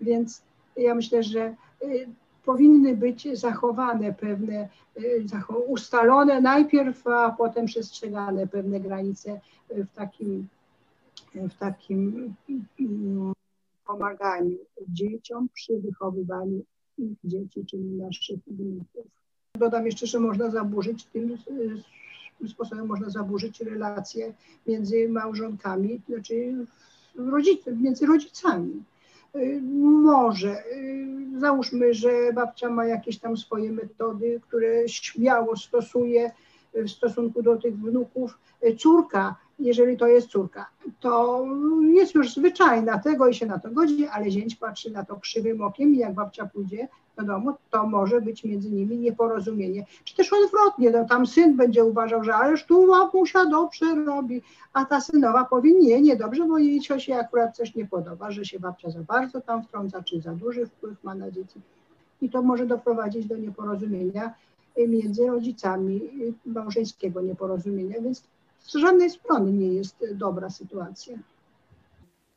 [0.00, 0.42] Więc
[0.76, 2.08] ja myślę, że y,
[2.44, 5.24] powinny być zachowane pewne, y,
[5.66, 10.48] ustalone najpierw, a potem przestrzegane pewne granice w takim,
[11.34, 12.34] w takim
[12.80, 13.32] mm,
[13.86, 16.62] pomaganiu dzieciom przy wychowywaniu
[17.24, 19.06] dzieci, czyli naszych wnuków.
[19.54, 21.38] Dodam jeszcze, że można zaburzyć tym
[22.40, 24.34] tym sposobem można zaburzyć relacje
[24.66, 26.54] między małżonkami, znaczy
[27.16, 28.82] rodzic, między rodzicami.
[29.36, 29.60] Y,
[30.02, 36.30] może, y, załóżmy, że babcia ma jakieś tam swoje metody, które śmiało stosuje
[36.74, 38.38] w stosunku do tych wnuków.
[38.64, 40.66] Y, córka jeżeli to jest córka,
[41.00, 41.44] to
[41.92, 45.62] jest już zwyczajna tego i się na to godzi, ale zięć patrzy na to krzywym
[45.62, 49.86] okiem i jak babcia pójdzie do domu, to może być między nimi nieporozumienie.
[50.04, 54.84] Czy też odwrotnie, no tam syn będzie uważał, że ależ tu mamusia dobrze robi, a
[54.84, 58.90] ta synowa powie nie, dobrze, bo jej ciosie akurat coś nie podoba, że się babcia
[58.90, 61.60] za bardzo tam wtrąca, czy za duży wpływ ma na dzieci.
[62.22, 64.34] I to może doprowadzić do nieporozumienia
[64.76, 66.00] między rodzicami,
[66.46, 68.22] małżeńskiego nieporozumienia, więc
[68.60, 71.18] z żadnej strony nie jest dobra sytuacja.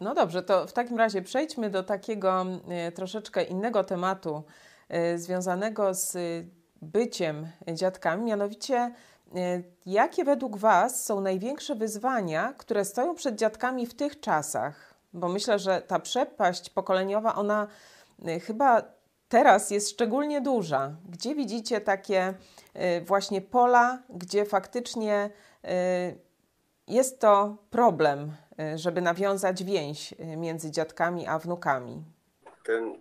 [0.02, 4.44] No dobrze, to w takim razie przejdźmy do takiego e, troszeczkę innego tematu
[4.90, 6.18] e, związanego z
[6.82, 8.92] byciem dziadkami, mianowicie
[9.86, 14.94] jakie według Was są największe wyzwania, które stoją przed dziadkami w tych czasach?
[15.14, 17.68] Bo myślę, że ta przepaść pokoleniowa, ona
[18.42, 18.84] chyba
[19.34, 20.96] teraz jest szczególnie duża.
[21.10, 22.34] Gdzie widzicie takie
[23.06, 25.30] właśnie pola, gdzie faktycznie
[25.66, 26.18] Y,
[26.88, 28.32] jest to problem,
[28.74, 32.04] y, żeby nawiązać więź y, między dziadkami a wnukami.
[32.66, 33.00] Ten,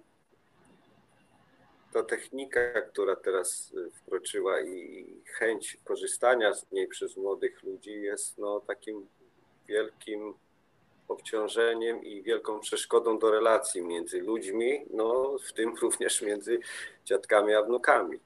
[1.92, 8.60] ta technika, która teraz wkroczyła i chęć korzystania z niej przez młodych ludzi jest no,
[8.60, 9.08] takim
[9.68, 10.34] wielkim
[11.12, 16.60] obciążeniem i wielką przeszkodą do relacji między ludźmi, no, w tym również między
[17.04, 18.20] dziadkami a wnukami.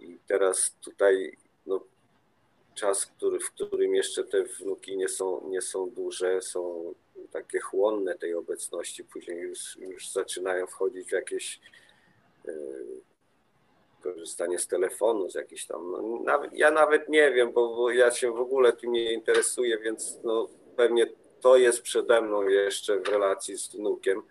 [0.00, 1.84] I teraz tutaj no,
[2.74, 6.94] czas, który, w którym jeszcze te wnuki nie są, nie są duże, są
[7.30, 11.60] takie chłonne tej obecności, później już, już zaczynają wchodzić w jakieś
[12.48, 12.52] e,
[14.02, 18.10] korzystanie z telefonu, z jakichś tam, no, nawet, ja nawet nie wiem, bo, bo, ja
[18.10, 21.06] się w ogóle tym nie interesuję, więc no, pewnie
[21.40, 24.22] to jest przede mną jeszcze w relacji z wnukiem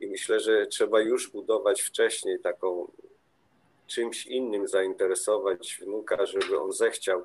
[0.00, 2.92] i myślę, że trzeba już budować wcześniej taką
[3.86, 7.24] czymś innym zainteresować wnuka, żeby on zechciał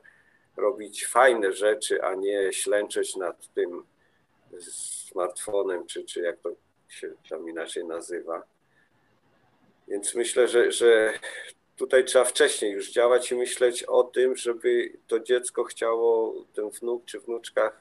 [0.58, 3.84] robić fajne rzeczy, a nie ślęczeć nad tym
[4.62, 6.50] smartfonem, czy, czy jak to
[6.90, 8.44] się tam inaczej nazywa.
[9.88, 11.14] Więc myślę, że, że
[11.78, 17.06] tutaj trzeba wcześniej już działać i myśleć o tym, żeby to dziecko chciało, ten wnuk
[17.06, 17.72] czy wnuczka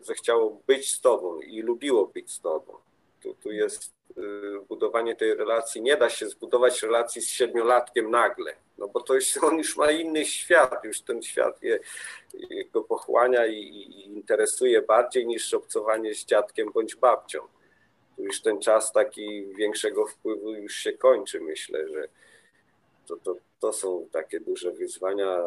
[0.00, 2.72] zechciało być z tobą i lubiło być z tobą.
[3.22, 4.22] Tu, tu jest y,
[4.68, 5.82] budowanie tej relacji.
[5.82, 9.90] Nie da się zbudować relacji z siedmiolatkiem nagle no bo to jest, on już ma
[9.90, 11.78] inny świat, już ten świat je,
[12.72, 17.40] go pochłania i, i, interesuje bardziej niż obcowanie z dziadkiem bądź babcią.
[18.16, 22.08] Tu już ten czas taki większego wpływu już się kończy, myślę, że
[23.06, 25.38] to, to, to są takie duże wyzwania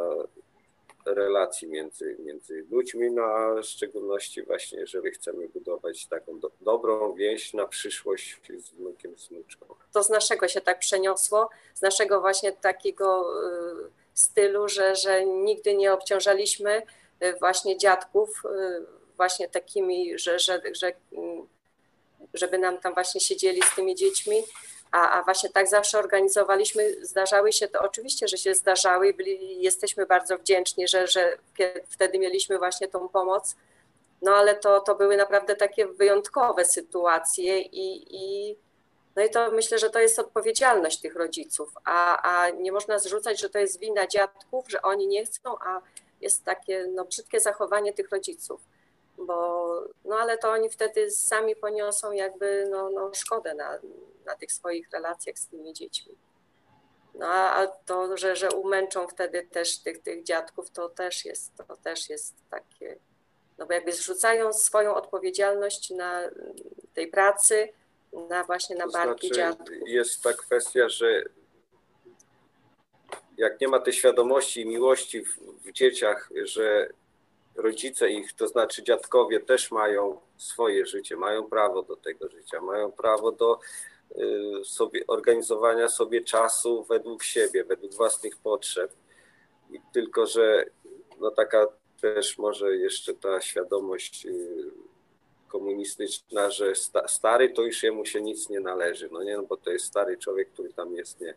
[1.13, 7.13] relacji między, między ludźmi, no a w szczególności właśnie, jeżeli chcemy budować taką do, dobrą
[7.13, 9.65] więź na przyszłość z wnukiem, z wnuczką.
[9.93, 13.25] To z naszego się tak przeniosło, z naszego właśnie takiego
[13.85, 16.81] y, stylu, że, że nigdy nie obciążaliśmy
[17.23, 18.85] y, właśnie dziadków y,
[19.17, 20.93] właśnie takimi, że, że, że
[22.33, 24.43] żeby nam tam właśnie siedzieli z tymi dziećmi,
[24.91, 29.62] a, a właśnie tak zawsze organizowaliśmy, zdarzały się to, oczywiście, że się zdarzały i byli,
[29.62, 31.38] jesteśmy bardzo wdzięczni, że, że
[31.89, 33.56] wtedy mieliśmy właśnie tą pomoc,
[34.21, 38.56] no ale to, to były naprawdę takie wyjątkowe sytuacje i, i
[39.15, 43.39] no i to myślę, że to jest odpowiedzialność tych rodziców, a, a nie można zrzucać,
[43.39, 45.82] że to jest wina dziadków, że oni nie chcą, a
[46.21, 48.62] jest takie no, brzydkie zachowanie tych rodziców.
[49.19, 49.69] Bo
[50.05, 53.79] no ale to oni wtedy sami poniosą jakby no, no szkodę na,
[54.25, 56.15] na tych swoich relacjach z tymi dziećmi.
[57.13, 61.77] No a to, że, że umęczą wtedy też tych, tych dziadków, to też jest, to
[61.77, 62.99] też jest takie,
[63.58, 66.21] no bo jakby zrzucają swoją odpowiedzialność na
[66.93, 67.69] tej pracy,
[68.29, 69.75] na właśnie na barki znaczy, dziadków.
[69.86, 71.23] Jest ta kwestia, że
[73.38, 76.89] jak nie ma tej świadomości i miłości w, w dzieciach, że
[77.59, 82.91] rodzice ich, to znaczy dziadkowie też mają swoje życie, mają prawo do tego życia, mają
[82.91, 83.59] prawo do
[84.11, 88.91] y, sobie, organizowania sobie czasu według siebie, według własnych potrzeb.
[89.71, 90.65] I tylko, że
[91.19, 91.67] no taka
[92.01, 94.71] też może jeszcze ta świadomość y,
[95.47, 99.57] komunistyczna, że sta, stary to już jemu się nic nie należy, no nie, no bo
[99.57, 101.33] to jest stary człowiek, który tam jest, nie,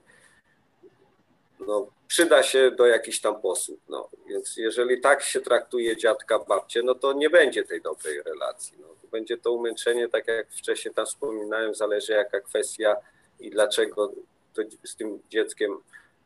[1.66, 3.80] no, przyda się do jakichś tam posług.
[3.88, 4.08] No.
[4.26, 8.78] Więc jeżeli tak się traktuje dziadka, babcie, no to nie będzie tej dobrej relacji.
[8.80, 8.88] No.
[9.10, 12.96] Będzie to umęczenie, tak jak wcześniej tam wspominałem, zależy jaka kwestia
[13.40, 14.12] i dlaczego
[14.54, 15.78] to z tym dzieckiem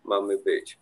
[0.05, 0.79] mamy być.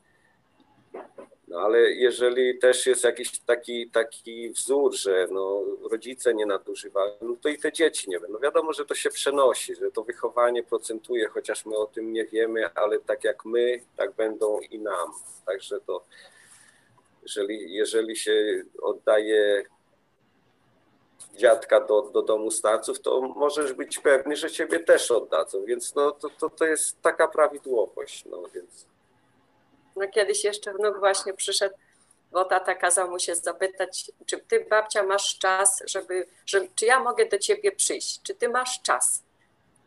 [1.54, 7.36] No ale jeżeli też jest jakiś taki, taki wzór, że no, rodzice nie nadużywają, no
[7.42, 8.34] to i te dzieci nie będą.
[8.34, 12.24] No wiadomo, że to się przenosi, że to wychowanie procentuje, chociaż my o tym nie
[12.24, 15.12] wiemy, ale tak jak my, tak będą i nam.
[15.46, 16.04] Także to,
[17.22, 19.64] jeżeli, jeżeli się oddaje
[21.36, 25.64] dziadka do, do domu starców, to możesz być pewny, że ciebie też oddadzą.
[25.64, 28.24] Więc no, to, to, to jest taka prawidłowość.
[28.24, 28.93] No, więc
[29.96, 31.74] no kiedyś jeszcze wnuk właśnie przyszedł,
[32.32, 36.26] bo tata kazał mu się zapytać, czy ty babcia masz czas, żeby,
[36.74, 39.22] czy ja mogę do ciebie przyjść, czy ty masz czas?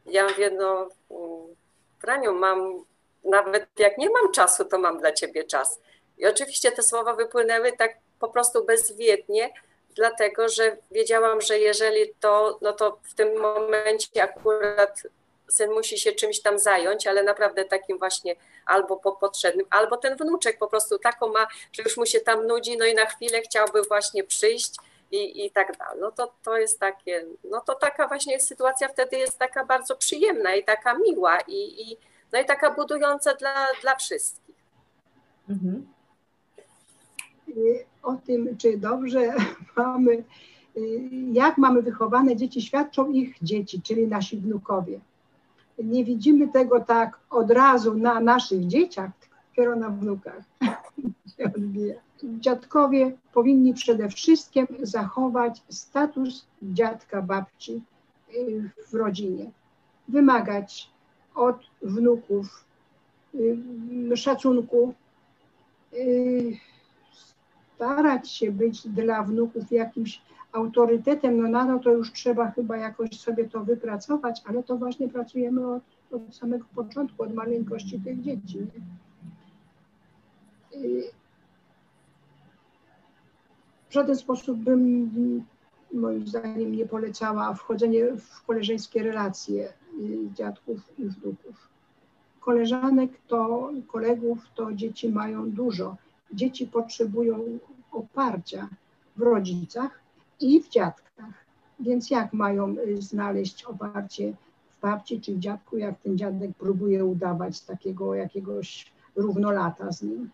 [0.05, 1.55] Ja mówię, no mm,
[1.99, 2.85] Franiu, mam,
[3.23, 5.79] nawet jak nie mam czasu, to mam dla ciebie czas.
[6.17, 9.53] I oczywiście te słowa wypłynęły tak po prostu bezwiednie,
[9.95, 15.03] dlatego że wiedziałam, że jeżeli to, no to w tym momencie akurat
[15.49, 20.57] syn musi się czymś tam zająć, ale naprawdę takim właśnie albo potrzebnym, albo ten wnuczek
[20.57, 23.81] po prostu taką ma, że już mu się tam nudzi, no i na chwilę chciałby
[23.83, 24.75] właśnie przyjść
[25.11, 25.97] i, i tak dalej.
[25.99, 30.55] No to, to jest takie, no to taka właśnie sytuacja wtedy jest taka bardzo przyjemna
[30.55, 31.97] i taka miła i, i
[32.33, 34.55] no i taka budująca dla, dla wszystkich.
[35.49, 35.87] Mhm.
[38.03, 39.33] O tym, czy dobrze
[39.77, 40.23] mamy,
[41.33, 44.99] jak mamy wychowane dzieci, świadczą ich dzieci, czyli nasi wnukowie
[45.83, 49.11] nie widzimy tego tak od razu na naszych dzieciach,
[49.49, 50.43] dopiero na wnukach.
[52.23, 57.81] Dziadkowie powinni przede wszystkim zachować status dziadka, babci
[58.35, 59.51] y, w rodzinie.
[60.07, 60.89] Wymagać
[61.35, 62.65] od wnuków
[63.35, 64.93] y, szacunku,
[65.93, 66.57] y,
[67.75, 70.21] starać się być dla wnuków jakimś
[70.57, 75.09] autorytetem, no na to, to już trzeba chyba jakoś sobie to wypracować, ale to właśnie
[75.09, 78.67] pracujemy od, od samego początku, od maleńkości tych dzieci.
[83.89, 85.11] W żaden sposób bym
[85.93, 89.73] moim zdaniem nie polecała wchodzenie w koleżeńskie relacje y,
[90.33, 91.69] dziadków i wnuków.
[92.39, 95.97] Koleżanek to, kolegów to dzieci mają dużo.
[96.33, 97.59] Dzieci potrzebują
[97.91, 98.69] oparcia
[99.17, 100.06] w rodzicach,
[100.39, 101.45] i w dziadkach.
[101.79, 104.33] Więc jak mają y, znaleźć oparcie
[104.69, 110.29] w babci czy w dziadku, jak ten dziadek próbuje udawać takiego jakiegoś równolata z nim?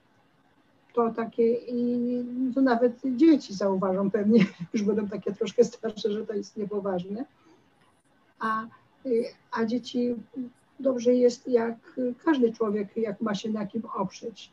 [0.94, 6.34] To takie i to nawet dzieci zauważą pewnie, już będą takie troszkę starsze, że to
[6.34, 7.26] jest niepoważne.
[8.39, 8.63] A,
[9.06, 10.16] y, a dzieci
[10.80, 14.52] dobrze jest, jak każdy człowiek, jak ma się na kim oprzeć.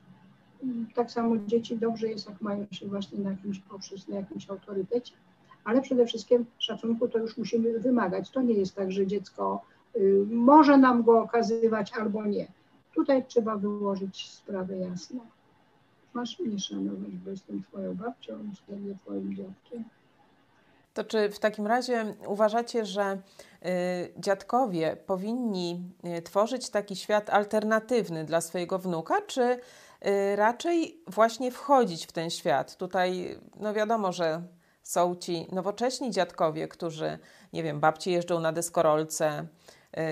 [0.95, 5.15] Tak samo dzieci dobrze jest, jak mają się właśnie na kimś oprzeć, na jakimś autorytecie
[5.65, 8.31] ale przede wszystkim szacunku to już musimy wymagać.
[8.31, 9.63] To nie jest tak, że dziecko
[9.97, 12.47] y, może nam go okazywać albo nie.
[12.95, 15.21] Tutaj trzeba wyłożyć sprawę jasno.
[16.15, 19.85] Masz mnie szanować, bo jestem twoją babcią, jestem twoim dziadkiem.
[20.95, 23.19] To czy w takim razie uważacie, że y,
[24.19, 25.83] dziadkowie powinni
[26.19, 29.59] y, tworzyć taki świat alternatywny dla swojego wnuka, czy
[30.37, 32.77] raczej właśnie wchodzić w ten świat?
[32.77, 34.43] Tutaj, no wiadomo, że
[34.91, 37.19] są ci nowocześni dziadkowie, którzy,
[37.53, 39.47] nie wiem, babci jeżdżą na deskorolce,
[39.97, 40.03] yy,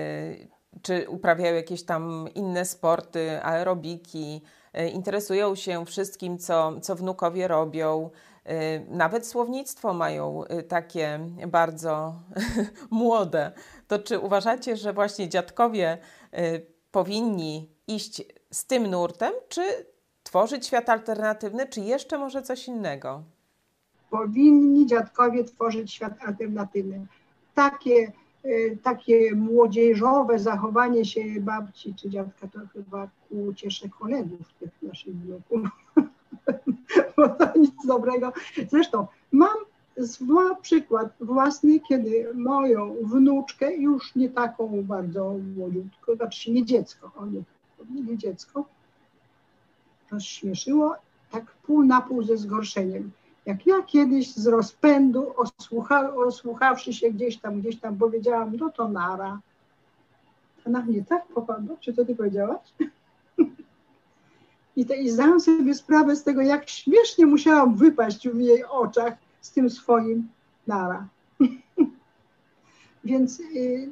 [0.81, 4.41] czy uprawiają jakieś tam inne sporty, aerobiki,
[4.73, 8.09] yy, interesują się wszystkim, co, co wnukowie robią.
[8.45, 8.51] Yy,
[8.87, 12.13] nawet słownictwo mają y, takie bardzo
[12.91, 13.51] młode.
[13.87, 15.97] To czy uważacie, że właśnie dziadkowie
[16.33, 19.61] y, powinni iść z tym nurtem, czy
[20.23, 23.23] tworzyć świat alternatywny, czy jeszcze może coś innego?
[24.09, 27.05] Powinni dziadkowie tworzyć świat alternatywny.
[27.55, 28.11] Takie,
[28.45, 35.15] y, takie młodzieżowe zachowanie się babci czy dziadka to chyba ku uciesze kolegów tych naszych
[35.15, 35.69] bloków.
[37.17, 38.33] Bo to nic dobrego.
[38.69, 39.57] Zresztą mam
[40.61, 47.41] przykład własny, kiedy moją wnuczkę, już nie taką bardzo młodziutką, znaczy nie dziecko, o nie,
[47.89, 48.65] nie dziecko,
[50.11, 50.95] rozśmieszyło
[51.31, 53.11] tak pół na pół ze zgorszeniem.
[53.49, 58.87] Jak ja kiedyś z rozpędu, osłucha, osłuchawszy się gdzieś tam, gdzieś tam powiedziałam, no to
[58.87, 59.39] nara.
[60.65, 62.73] A na mnie tak popadło, czy to ty powiedziałaś?
[64.75, 69.13] I, te, I zdałam sobie sprawę z tego, jak śmiesznie musiałam wypaść w jej oczach
[69.41, 70.29] z tym swoim
[70.67, 71.07] nara.
[73.03, 73.91] Więc y,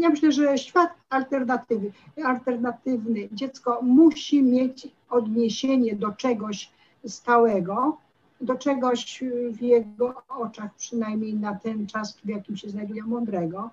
[0.00, 1.92] ja myślę, że świat alternatywny,
[2.24, 6.70] alternatywny, dziecko musi mieć odniesienie do czegoś
[7.06, 7.98] stałego,
[8.40, 13.70] do czegoś w jego oczach, przynajmniej na ten czas, w jakim się znajduje, mądrego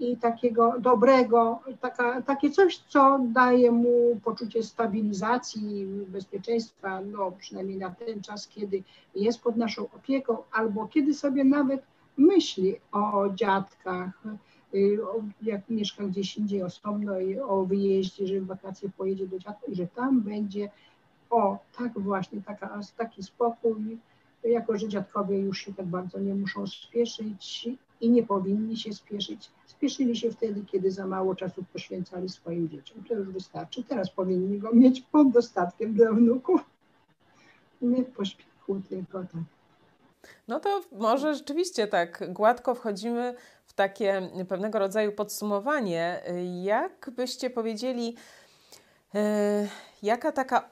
[0.00, 7.90] i takiego dobrego, taka, takie coś, co daje mu poczucie stabilizacji, bezpieczeństwa, no przynajmniej na
[7.90, 8.82] ten czas, kiedy
[9.14, 11.82] jest pod naszą opieką, albo kiedy sobie nawet
[12.16, 14.22] myśli o dziadkach,
[14.74, 14.98] y,
[15.42, 19.74] jak mieszka gdzieś indziej osobno i o wyjeździe, że w wakacje pojedzie do dziadka i
[19.74, 20.70] że tam będzie
[21.30, 23.98] o, tak właśnie, taka, taki spokój,
[24.44, 27.68] jako że dziadkowie już się tak bardzo nie muszą spieszyć
[28.00, 29.50] i nie powinni się spieszyć.
[29.66, 33.04] Spieszyli się wtedy, kiedy za mało czasu poświęcali swoim dzieciom.
[33.08, 33.84] To już wystarczy.
[33.84, 36.60] Teraz powinni go mieć pod dostatkiem dla wnuków.
[37.82, 39.42] Nie w pośpiechu, tylko tak.
[40.48, 46.22] No to może rzeczywiście tak gładko wchodzimy w takie pewnego rodzaju podsumowanie.
[46.62, 48.16] Jak byście powiedzieli,
[49.14, 49.68] E,
[50.04, 50.70] jaka taka,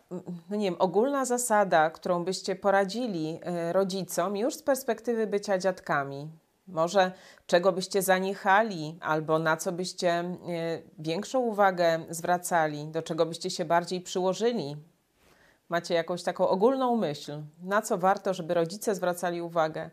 [0.51, 6.29] no nie wiem, ogólna zasada, którą byście poradzili e, rodzicom już z perspektywy bycia dziadkami?
[6.67, 7.13] Może
[7.47, 10.35] czego byście zaniechali, albo na co byście e,
[10.99, 14.77] większą uwagę zwracali, do czego byście się bardziej przyłożyli?
[15.69, 19.91] Macie jakąś taką ogólną myśl, na co warto, żeby rodzice zwracali uwagę,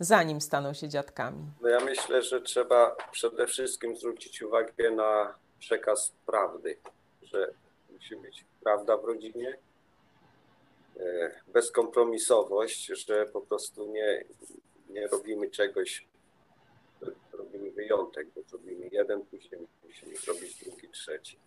[0.00, 1.44] zanim staną się dziadkami?
[1.60, 6.76] No ja myślę, że trzeba przede wszystkim zwrócić uwagę na przekaz prawdy,
[7.22, 7.48] że
[8.02, 9.58] musi być prawda w rodzinie,
[10.96, 14.24] e, bezkompromisowość, że po prostu nie,
[14.88, 16.06] nie robimy czegoś,
[17.32, 21.38] robimy wyjątek, bo zrobimy jeden, później musimy zrobić drugi, trzeci.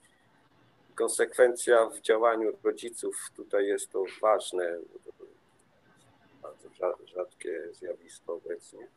[0.95, 4.80] Konsekwencja w działaniu rodziców, tutaj jest to ważne,
[6.41, 6.70] bardzo
[7.06, 8.88] rzadkie zjawisko obecnie.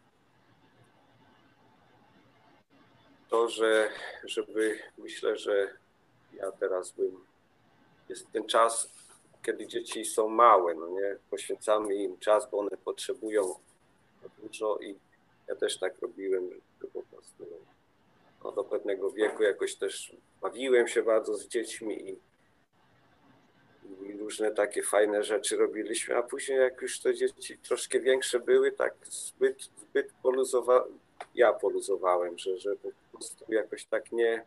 [3.29, 3.91] To, że
[4.25, 5.79] żeby myślę, że
[6.33, 7.28] ja teraz bym
[8.09, 8.93] jest ten czas,
[9.43, 11.17] kiedy dzieci są małe, no nie?
[11.31, 13.55] Poświęcamy im czas, bo one potrzebują
[14.39, 14.99] dużo i
[15.49, 16.51] ja też tak robiłem,
[16.83, 17.47] że po prostu
[18.45, 22.19] no, do pewnego wieku jakoś też bawiłem się bardzo z dziećmi i,
[24.07, 28.73] i różne takie fajne rzeczy robiliśmy, a później jak już te dzieci troszkę większe były,
[28.73, 30.99] tak zbyt, zbyt poluzowałem,
[31.35, 34.45] ja poluzowałem, że, że po prostu jakoś tak nie,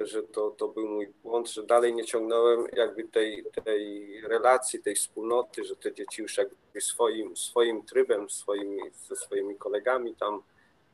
[0.00, 4.94] że to, to był mój błąd, że dalej nie ciągnąłem jakby tej, tej relacji, tej
[4.94, 10.42] wspólnoty, że te dzieci już jakby swoim, swoim trybem, swoimi, ze swoimi kolegami tam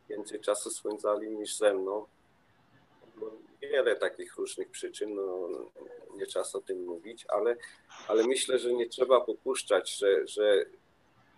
[0.09, 2.07] więcej czasu spędzali niż ze mną.
[3.61, 5.49] Wiele takich różnych przyczyn, no,
[6.17, 7.57] nie czas o tym mówić, ale,
[8.09, 10.65] ale myślę, że nie trzeba popuszczać, że, że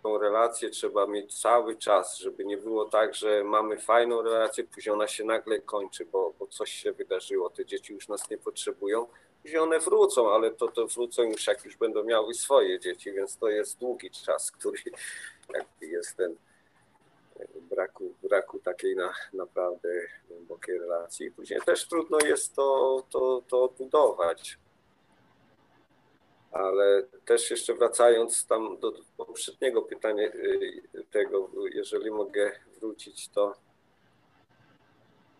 [0.07, 4.93] tą relację trzeba mieć cały czas, żeby nie było tak, że mamy fajną relację, później
[4.93, 9.07] ona się nagle kończy, bo, bo coś się wydarzyło, te dzieci już nas nie potrzebują.
[9.41, 13.37] Później one wrócą, ale to, to wrócą już jak już będą miały swoje dzieci, więc
[13.37, 14.79] to jest długi czas, który
[15.53, 16.35] jakby jest ten
[17.61, 19.89] braku, braku takiej na, naprawdę
[20.29, 21.31] głębokiej relacji.
[21.31, 24.57] Później też trudno jest to, to, to odbudować
[26.51, 30.81] ale też jeszcze wracając tam do poprzedniego pytania y,
[31.11, 33.55] tego, jeżeli mogę wrócić, to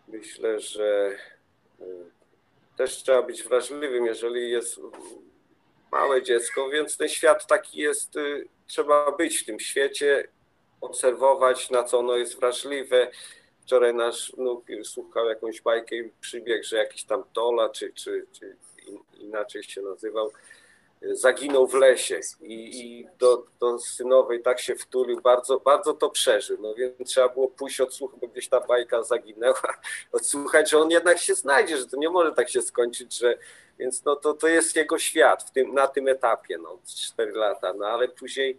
[0.08, 1.16] myślę, że
[1.80, 1.84] y,
[2.76, 4.80] też trzeba być wrażliwym, jeżeli jest
[5.92, 10.28] małe dziecko, więc ten świat taki jest, y, trzeba być w tym świecie,
[10.80, 13.10] obserwować, na co ono jest wrażliwe.
[13.62, 18.56] Wczoraj nasz wnuk słuchał jakąś bajkę i przybiegł, że jakiś tam Tola, czy, czy, czy
[19.18, 20.32] inaczej się nazywał,
[21.02, 26.58] zaginął w lesie i, i do, do, synowej tak się wtulił, bardzo, bardzo to przeżył.
[26.60, 29.74] No więc trzeba było pójść odsłuchać, bo gdzieś ta bajka zaginęła,
[30.12, 33.38] odsłuchać, że on jednak się znajdzie, że to nie może tak się skończyć, że
[33.78, 37.72] więc no to, to jest jego świat w tym, na tym etapie, no 4 lata,
[37.72, 38.58] no ale później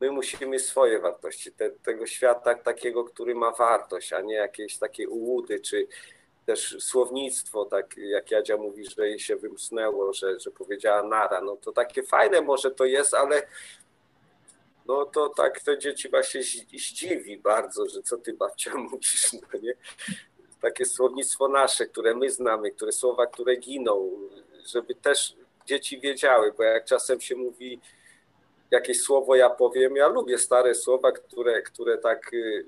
[0.00, 5.08] my musimy swoje wartości, te, tego świata takiego, który ma wartość, a nie jakieś takie
[5.08, 5.86] ułudy, czy
[6.48, 11.56] też słownictwo, tak jak Jadzia mówi, że jej się wymsnęło, że, że powiedziała nara, no
[11.56, 13.42] to takie fajne może to jest, ale
[14.86, 19.74] no to tak to dzieci właśnie zdziwi bardzo, że co ty babcia mówisz, no nie?
[20.60, 24.10] Takie słownictwo nasze, które my znamy, które słowa, które giną,
[24.66, 25.36] żeby też
[25.66, 27.80] dzieci wiedziały, bo jak czasem się mówi
[28.70, 32.66] jakieś słowo ja powiem, ja lubię stare słowa, które, które tak y,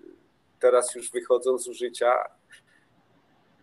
[0.61, 2.40] teraz już wychodzą z użycia.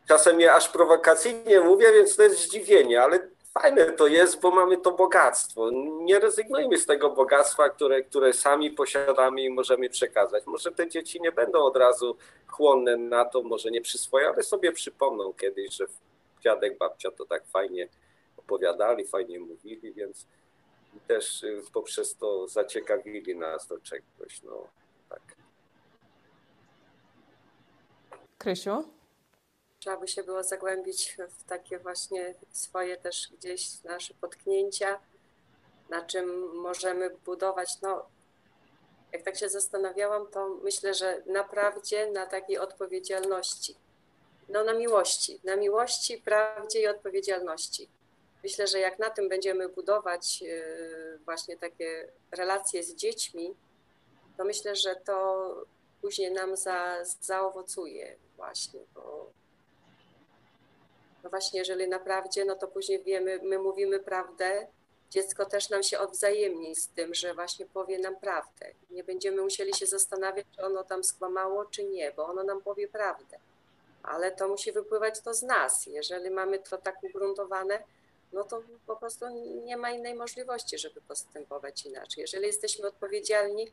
[0.08, 3.20] Czasem je aż prowokacyjnie mówię, więc to jest zdziwienie, ale
[3.54, 5.70] fajne to jest, bo mamy to bogactwo.
[6.02, 10.44] Nie rezygnujmy z tego bogactwa, które, które sami posiadamy i możemy przekazać.
[10.46, 14.72] Może te dzieci nie będą od razu chłonne na to, może nie przyswoją, ale sobie
[14.72, 15.86] przypomną kiedyś, że
[16.42, 17.88] dziadek, babcia to tak fajnie
[18.38, 20.26] opowiadali, fajnie mówili, więc
[21.08, 24.42] też y, poprzez to zaciekawili nas do czegoś.
[24.44, 24.68] No,
[25.10, 25.22] tak.
[28.38, 28.97] Krysiu?
[29.80, 35.00] Trzeba by się było zagłębić w takie właśnie swoje też gdzieś nasze potknięcia,
[35.90, 37.82] na czym możemy budować.
[37.82, 38.06] No,
[39.12, 43.76] jak tak się zastanawiałam, to myślę, że naprawdę na takiej odpowiedzialności.
[44.50, 47.90] No na miłości, na miłości, prawdzie i odpowiedzialności.
[48.44, 53.56] Myślę, że jak na tym będziemy budować e, właśnie takie relacje z dziećmi,
[54.38, 55.48] to myślę, że to
[56.02, 59.32] później nam za, zaowocuje właśnie, bo
[61.28, 64.68] no właśnie, jeżeli naprawdę, no to później wiemy, my mówimy prawdę,
[65.10, 68.72] dziecko też nam się odwzajemni z tym, że właśnie powie nam prawdę.
[68.90, 72.88] Nie będziemy musieli się zastanawiać, czy ono tam skłamało, czy nie, bo ono nam powie
[72.88, 73.40] prawdę.
[74.04, 75.86] Ale to musi wypływać to z nas.
[75.86, 77.84] Jeżeli mamy to tak ugruntowane,
[78.34, 79.26] no to po prostu
[79.66, 82.22] nie ma innej możliwości, żeby postępować inaczej.
[82.22, 83.72] Jeżeli jesteśmy odpowiedzialni,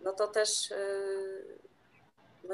[0.00, 1.58] no to też yy,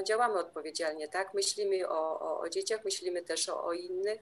[0.01, 1.34] no działamy odpowiedzialnie, tak?
[1.34, 4.20] Myślimy o, o, o dzieciach, myślimy też o, o, innych,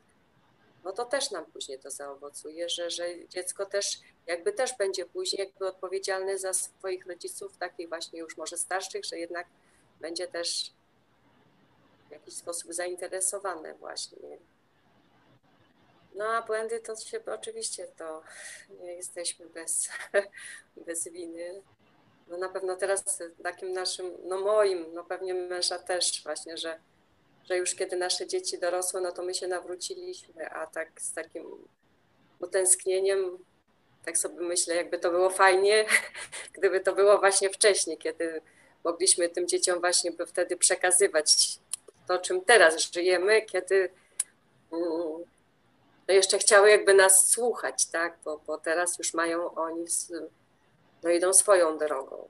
[0.85, 5.47] no to też nam później to zaowocuje, że, że dziecko też jakby też będzie później
[5.47, 9.47] jakby odpowiedzialne za swoich rodziców, takich właśnie już może starszych, że jednak
[10.01, 10.73] będzie też
[12.09, 14.39] w jakiś sposób zainteresowane właśnie
[16.19, 18.23] no a błędy to się oczywiście to
[18.81, 19.89] nie jesteśmy bez,
[20.87, 21.63] bez winy.
[22.31, 26.79] No na pewno teraz takim naszym, no moim, no pewnie męża też właśnie, że,
[27.45, 31.69] że już kiedy nasze dzieci dorosły, no to my się nawróciliśmy, a tak z takim
[32.41, 33.39] utęsknieniem,
[34.05, 35.85] tak sobie myślę, jakby to było fajnie,
[36.57, 38.41] gdyby to było właśnie wcześniej, kiedy
[38.85, 41.59] mogliśmy tym dzieciom właśnie by wtedy przekazywać
[42.09, 43.91] to, czym teraz żyjemy, kiedy
[46.09, 48.19] no jeszcze chciały jakby nas słuchać, tak?
[48.25, 49.85] Bo, bo teraz już mają oni,
[51.03, 52.29] no idą swoją drogą.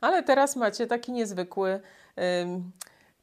[0.00, 1.80] Ale teraz macie taki niezwykły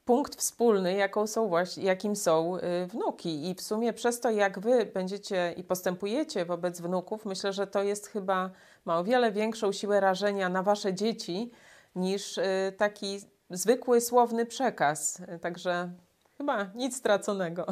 [0.05, 3.49] punkt wspólny, jaką są właśnie, jakim są y, wnuki.
[3.49, 7.83] I w sumie przez to, jak wy będziecie i postępujecie wobec wnuków, myślę, że to
[7.83, 8.49] jest chyba,
[8.85, 11.51] ma o wiele większą siłę rażenia na wasze dzieci
[11.95, 13.19] niż y, taki
[13.49, 15.21] zwykły słowny przekaz.
[15.41, 15.89] Także
[16.39, 17.65] Chyba nic straconego.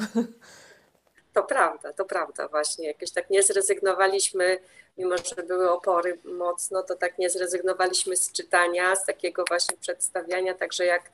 [1.33, 2.87] To prawda, to prawda właśnie.
[2.87, 4.59] Jakieś tak nie zrezygnowaliśmy,
[4.97, 10.53] mimo że były opory mocno, to tak nie zrezygnowaliśmy z czytania, z takiego właśnie przedstawiania,
[10.53, 11.11] także jak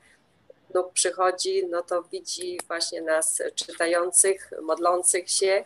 [0.69, 5.65] wnuk przychodzi, no to widzi właśnie nas czytających, modlących się.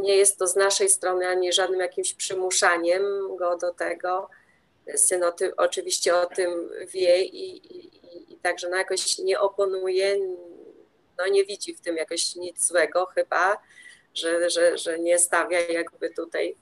[0.00, 3.02] Nie jest to z naszej strony ani żadnym jakimś przymuszaniem
[3.36, 4.28] go do tego.
[4.96, 10.16] Syn o tym, oczywiście o tym wie i, i, i także no jakoś nie oponuje,
[11.18, 13.62] no nie widzi w tym jakoś nic złego chyba,
[14.14, 16.56] że, że, że nie stawia jakby tutaj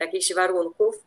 [0.00, 1.04] jakichś warunków,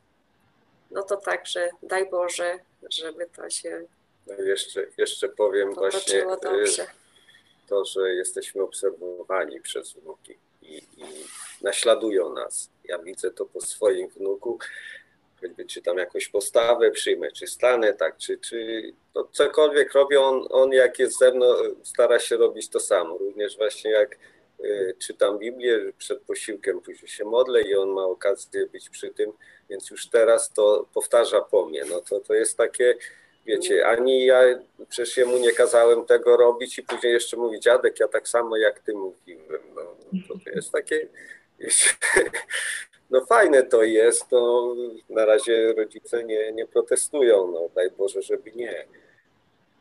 [0.92, 3.86] no to także daj Boże, żeby to się
[4.28, 6.88] no jeszcze, jeszcze powiem właśnie y, dobrze.
[7.68, 11.04] to, że jesteśmy obserwowani przez wnuki i, i
[11.62, 12.70] naśladują nas.
[12.84, 14.60] Ja widzę to po swoim wnuku,
[15.42, 18.84] choćby czy tam jakąś postawę przyjmę, czy stanę tak, czy, czy
[19.14, 21.46] to cokolwiek robię, on, on jak jest ze mną,
[21.84, 23.18] stara się robić to samo.
[23.18, 24.18] Również właśnie jak
[25.00, 29.32] czytam Biblię, przed posiłkiem później się modlę i on ma okazję być przy tym,
[29.70, 31.86] więc już teraz to powtarza po mnie.
[31.90, 32.96] No to, to jest takie,
[33.46, 34.42] wiecie, ani ja
[34.90, 38.80] przecież jemu nie kazałem tego robić i później jeszcze mówi, dziadek, ja tak samo jak
[38.80, 39.62] ty mówiłem.
[39.76, 39.82] No,
[40.28, 41.08] to, to jest takie
[43.12, 44.76] no fajne to jest, no
[45.10, 48.86] na razie rodzice nie, nie protestują, no daj Boże, żeby nie.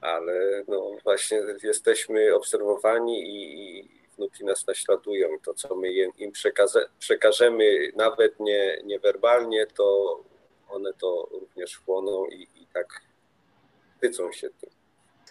[0.00, 5.28] Ale no właśnie jesteśmy obserwowani i, i wnuki nas naśladują.
[5.44, 7.64] To, co my im przekaże, przekażemy,
[7.96, 10.18] nawet nie, niewerbalnie, to
[10.68, 13.00] one to również chłoną i, i tak
[13.96, 14.70] chwycą się tym.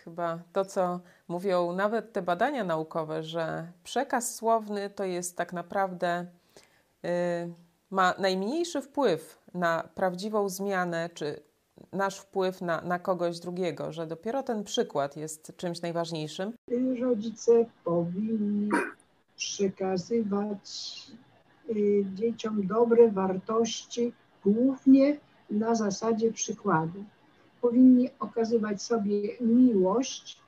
[0.03, 6.25] Chyba to, co mówią nawet te badania naukowe, że przekaz słowny to jest tak naprawdę,
[7.03, 7.09] yy,
[7.89, 11.41] ma najmniejszy wpływ na prawdziwą zmianę, czy
[11.93, 16.53] nasz wpływ na, na kogoś drugiego, że dopiero ten przykład jest czymś najważniejszym.
[17.01, 18.69] Rodzice powinni
[19.35, 20.61] przekazywać
[21.69, 24.13] y, dzieciom dobre wartości,
[24.43, 25.17] głównie
[25.49, 27.03] na zasadzie przykładu.
[27.61, 30.39] Powinni okazywać sobie miłość.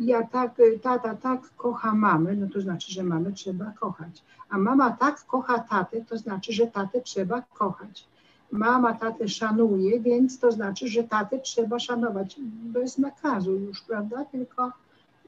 [0.00, 4.22] Ja tak, tata tak kocha mamę, no to znaczy, że mamę trzeba kochać.
[4.48, 8.06] A mama tak kocha tatę, to znaczy, że tatę trzeba kochać
[8.54, 14.24] mama tatę szanuje, więc to znaczy, że tatę trzeba szanować bez nakazu już, prawda?
[14.24, 14.72] Tylko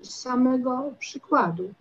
[0.00, 1.72] z samego przykładu.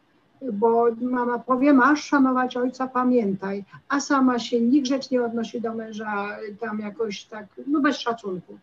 [0.54, 6.80] Bo mama powie, masz szanować ojca, pamiętaj, a sama się nigrzecznie odnosi do męża tam
[6.80, 8.58] jakoś tak, no bez szacunku.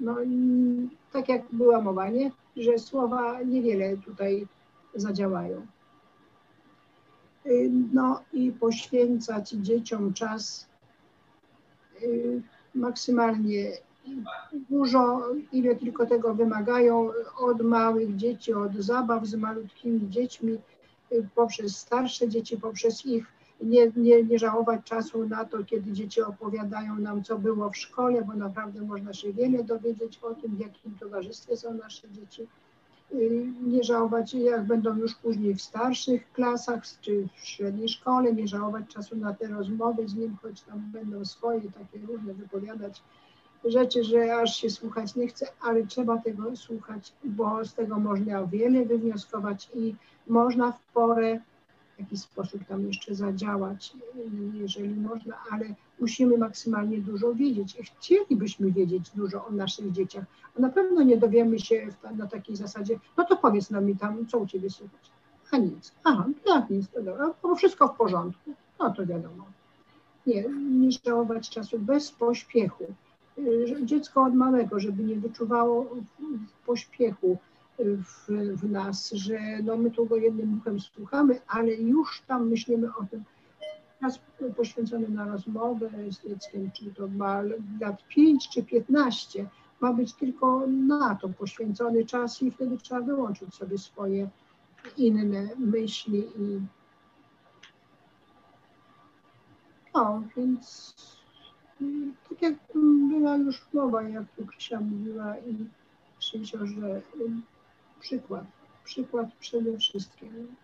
[0.00, 0.16] No
[1.12, 2.30] tak jak była mowa, nie?
[2.56, 4.46] Że słowa niewiele tutaj
[4.94, 5.66] zadziałają.
[7.92, 10.75] No i poświęcać dzieciom czas Y,
[12.74, 13.72] maksymalnie
[14.70, 15.22] dużo,
[15.52, 20.58] ile tylko tego wymagają od małych dzieci, od zabaw z malutkimi dziećmi,
[21.12, 23.26] y, poprzez starsze dzieci, poprzez ich
[23.60, 28.22] nie, nie, nie żałować czasu na to, kiedy dzieci opowiadają nam, co było w szkole,
[28.22, 32.46] bo naprawdę można się wiele dowiedzieć o tym, w jakim towarzystwie są nasze dzieci.
[33.12, 38.48] Y, nie żałować, jak będą już później w starszych klasach czy w średniej szkole, nie
[38.48, 43.02] żałować czasu na te rozmowy z nim, choć tam będą swoje takie różne wypowiadać
[43.64, 48.46] rzeczy, że aż się słuchać nie chce, ale trzeba tego słuchać, bo z tego można
[48.46, 49.94] wiele wywnioskować i
[50.26, 51.40] można w porę
[51.96, 53.92] w jakiś sposób tam jeszcze zadziałać,
[54.54, 57.76] jeżeli można, ale musimy maksymalnie dużo wiedzieć.
[57.98, 60.24] Chcielibyśmy wiedzieć dużo o naszych dzieciach,
[60.58, 61.86] a na pewno nie dowiemy się
[62.16, 65.10] na takiej zasadzie, no to powiedz nam mi tam, co u Ciebie słychać.
[65.50, 65.92] A nic.
[66.04, 68.50] Aha, tak nic, to dobra, bo wszystko w porządku.
[68.78, 69.44] No to wiadomo.
[70.26, 72.84] Nie, nie żałować czasu bez pośpiechu.
[73.82, 75.96] Dziecko od małego, żeby nie wyczuwało
[76.66, 77.38] pośpiechu,
[77.78, 78.26] w,
[78.56, 83.04] w nas, że no my tu go jednym uchem słuchamy, ale już tam myślimy o
[83.10, 83.24] tym.
[84.06, 84.20] Czas
[84.56, 87.42] poświęcony na rozmowę z dzieckiem, czy to ma
[87.80, 89.48] lat 5 czy 15,
[89.80, 94.28] ma być tylko na to poświęcony czas i wtedy trzeba wyłączyć sobie swoje
[94.96, 96.60] inne myśli i
[99.94, 100.94] no, więc
[102.28, 102.54] tak jak
[103.08, 105.66] była już mowa, jak tu Krysia mówiła i
[106.18, 107.02] Krzysio, że
[108.00, 108.44] przykład.
[108.84, 110.56] Przykład przede wszystkim.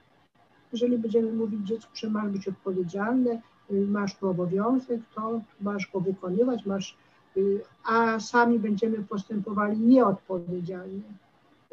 [0.72, 6.66] Jeżeli będziemy mówić dziecku, masz być odpowiedzialny, y, masz tu obowiązek, to masz go wykonywać,
[6.66, 6.96] masz,
[7.36, 11.02] y, a sami będziemy postępowali nieodpowiedzialnie.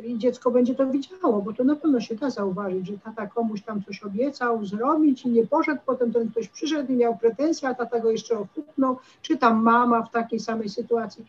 [0.04, 3.62] I dziecko będzie to widziało, bo to na pewno się da zauważyć, że tata komuś
[3.62, 7.74] tam coś obiecał zrobić i nie poszedł, potem ten ktoś przyszedł i miał pretensje, a
[7.74, 11.26] tata go jeszcze ofuknął, czy tam mama w takiej samej sytuacji.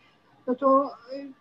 [0.47, 1.31] No to y,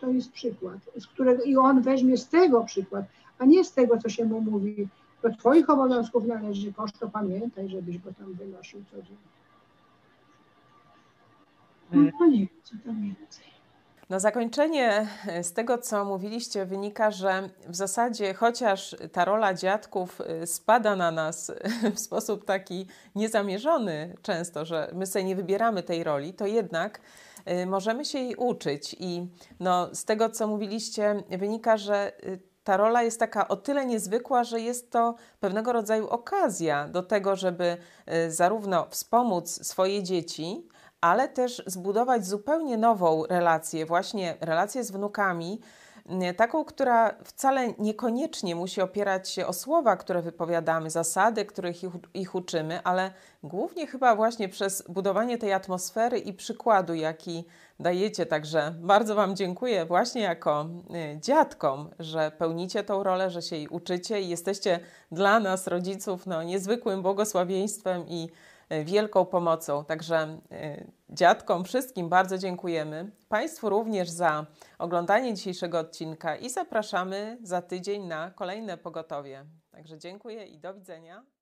[0.00, 3.04] to jest przykład, z którego i on weźmie z tego przykład,
[3.38, 4.88] a nie z tego, co się mu mówi,
[5.22, 9.36] do Twoich obowiązków należy kosz, to pamiętaj, żebyś go tam wynosił codziennie.
[11.92, 13.46] No, to nie wiem, co tam więcej.
[14.08, 15.06] Na zakończenie
[15.42, 21.10] z tego, co mówiliście, wynika, że w zasadzie, chociaż ta rola dziadków y, spada na
[21.10, 21.52] nas
[21.94, 27.00] w sposób taki niezamierzony często, że my sobie nie wybieramy tej roli, to jednak
[27.66, 29.26] możemy się jej uczyć i
[29.60, 32.12] no, z tego, co mówiliście, wynika, że
[32.66, 37.36] ta rola jest taka o tyle niezwykła, że jest to pewnego rodzaju okazja do tego,
[37.36, 37.76] żeby
[38.26, 40.68] y, zarówno wspomóc swoje dzieci,
[41.00, 45.60] ale też zbudować zupełnie nową relację, właśnie relację z wnukami,
[46.36, 52.34] taką, która wcale niekoniecznie musi opierać się o słowa, które wypowiadamy, zasady, których ich, ich
[52.34, 53.10] uczymy, ale
[53.42, 57.44] głównie chyba właśnie przez budowanie tej atmosfery i przykładu, jaki
[57.80, 58.26] dajecie.
[58.26, 60.66] Także bardzo Wam dziękuję właśnie jako
[61.14, 64.80] y, dziadkom, że pełnicie tą rolę, że się jej uczycie i jesteście
[65.12, 68.28] dla nas, rodziców, no, niezwykłym błogosławieństwem i
[68.84, 69.84] wielką pomocą.
[69.84, 73.10] Także y, dziadkom wszystkim bardzo dziękujemy.
[73.28, 74.46] Państwu również za
[74.78, 79.44] oglądanie dzisiejszego odcinka i zapraszamy za tydzień na kolejne pogotowie.
[79.70, 81.35] Także dziękuję i do widzenia.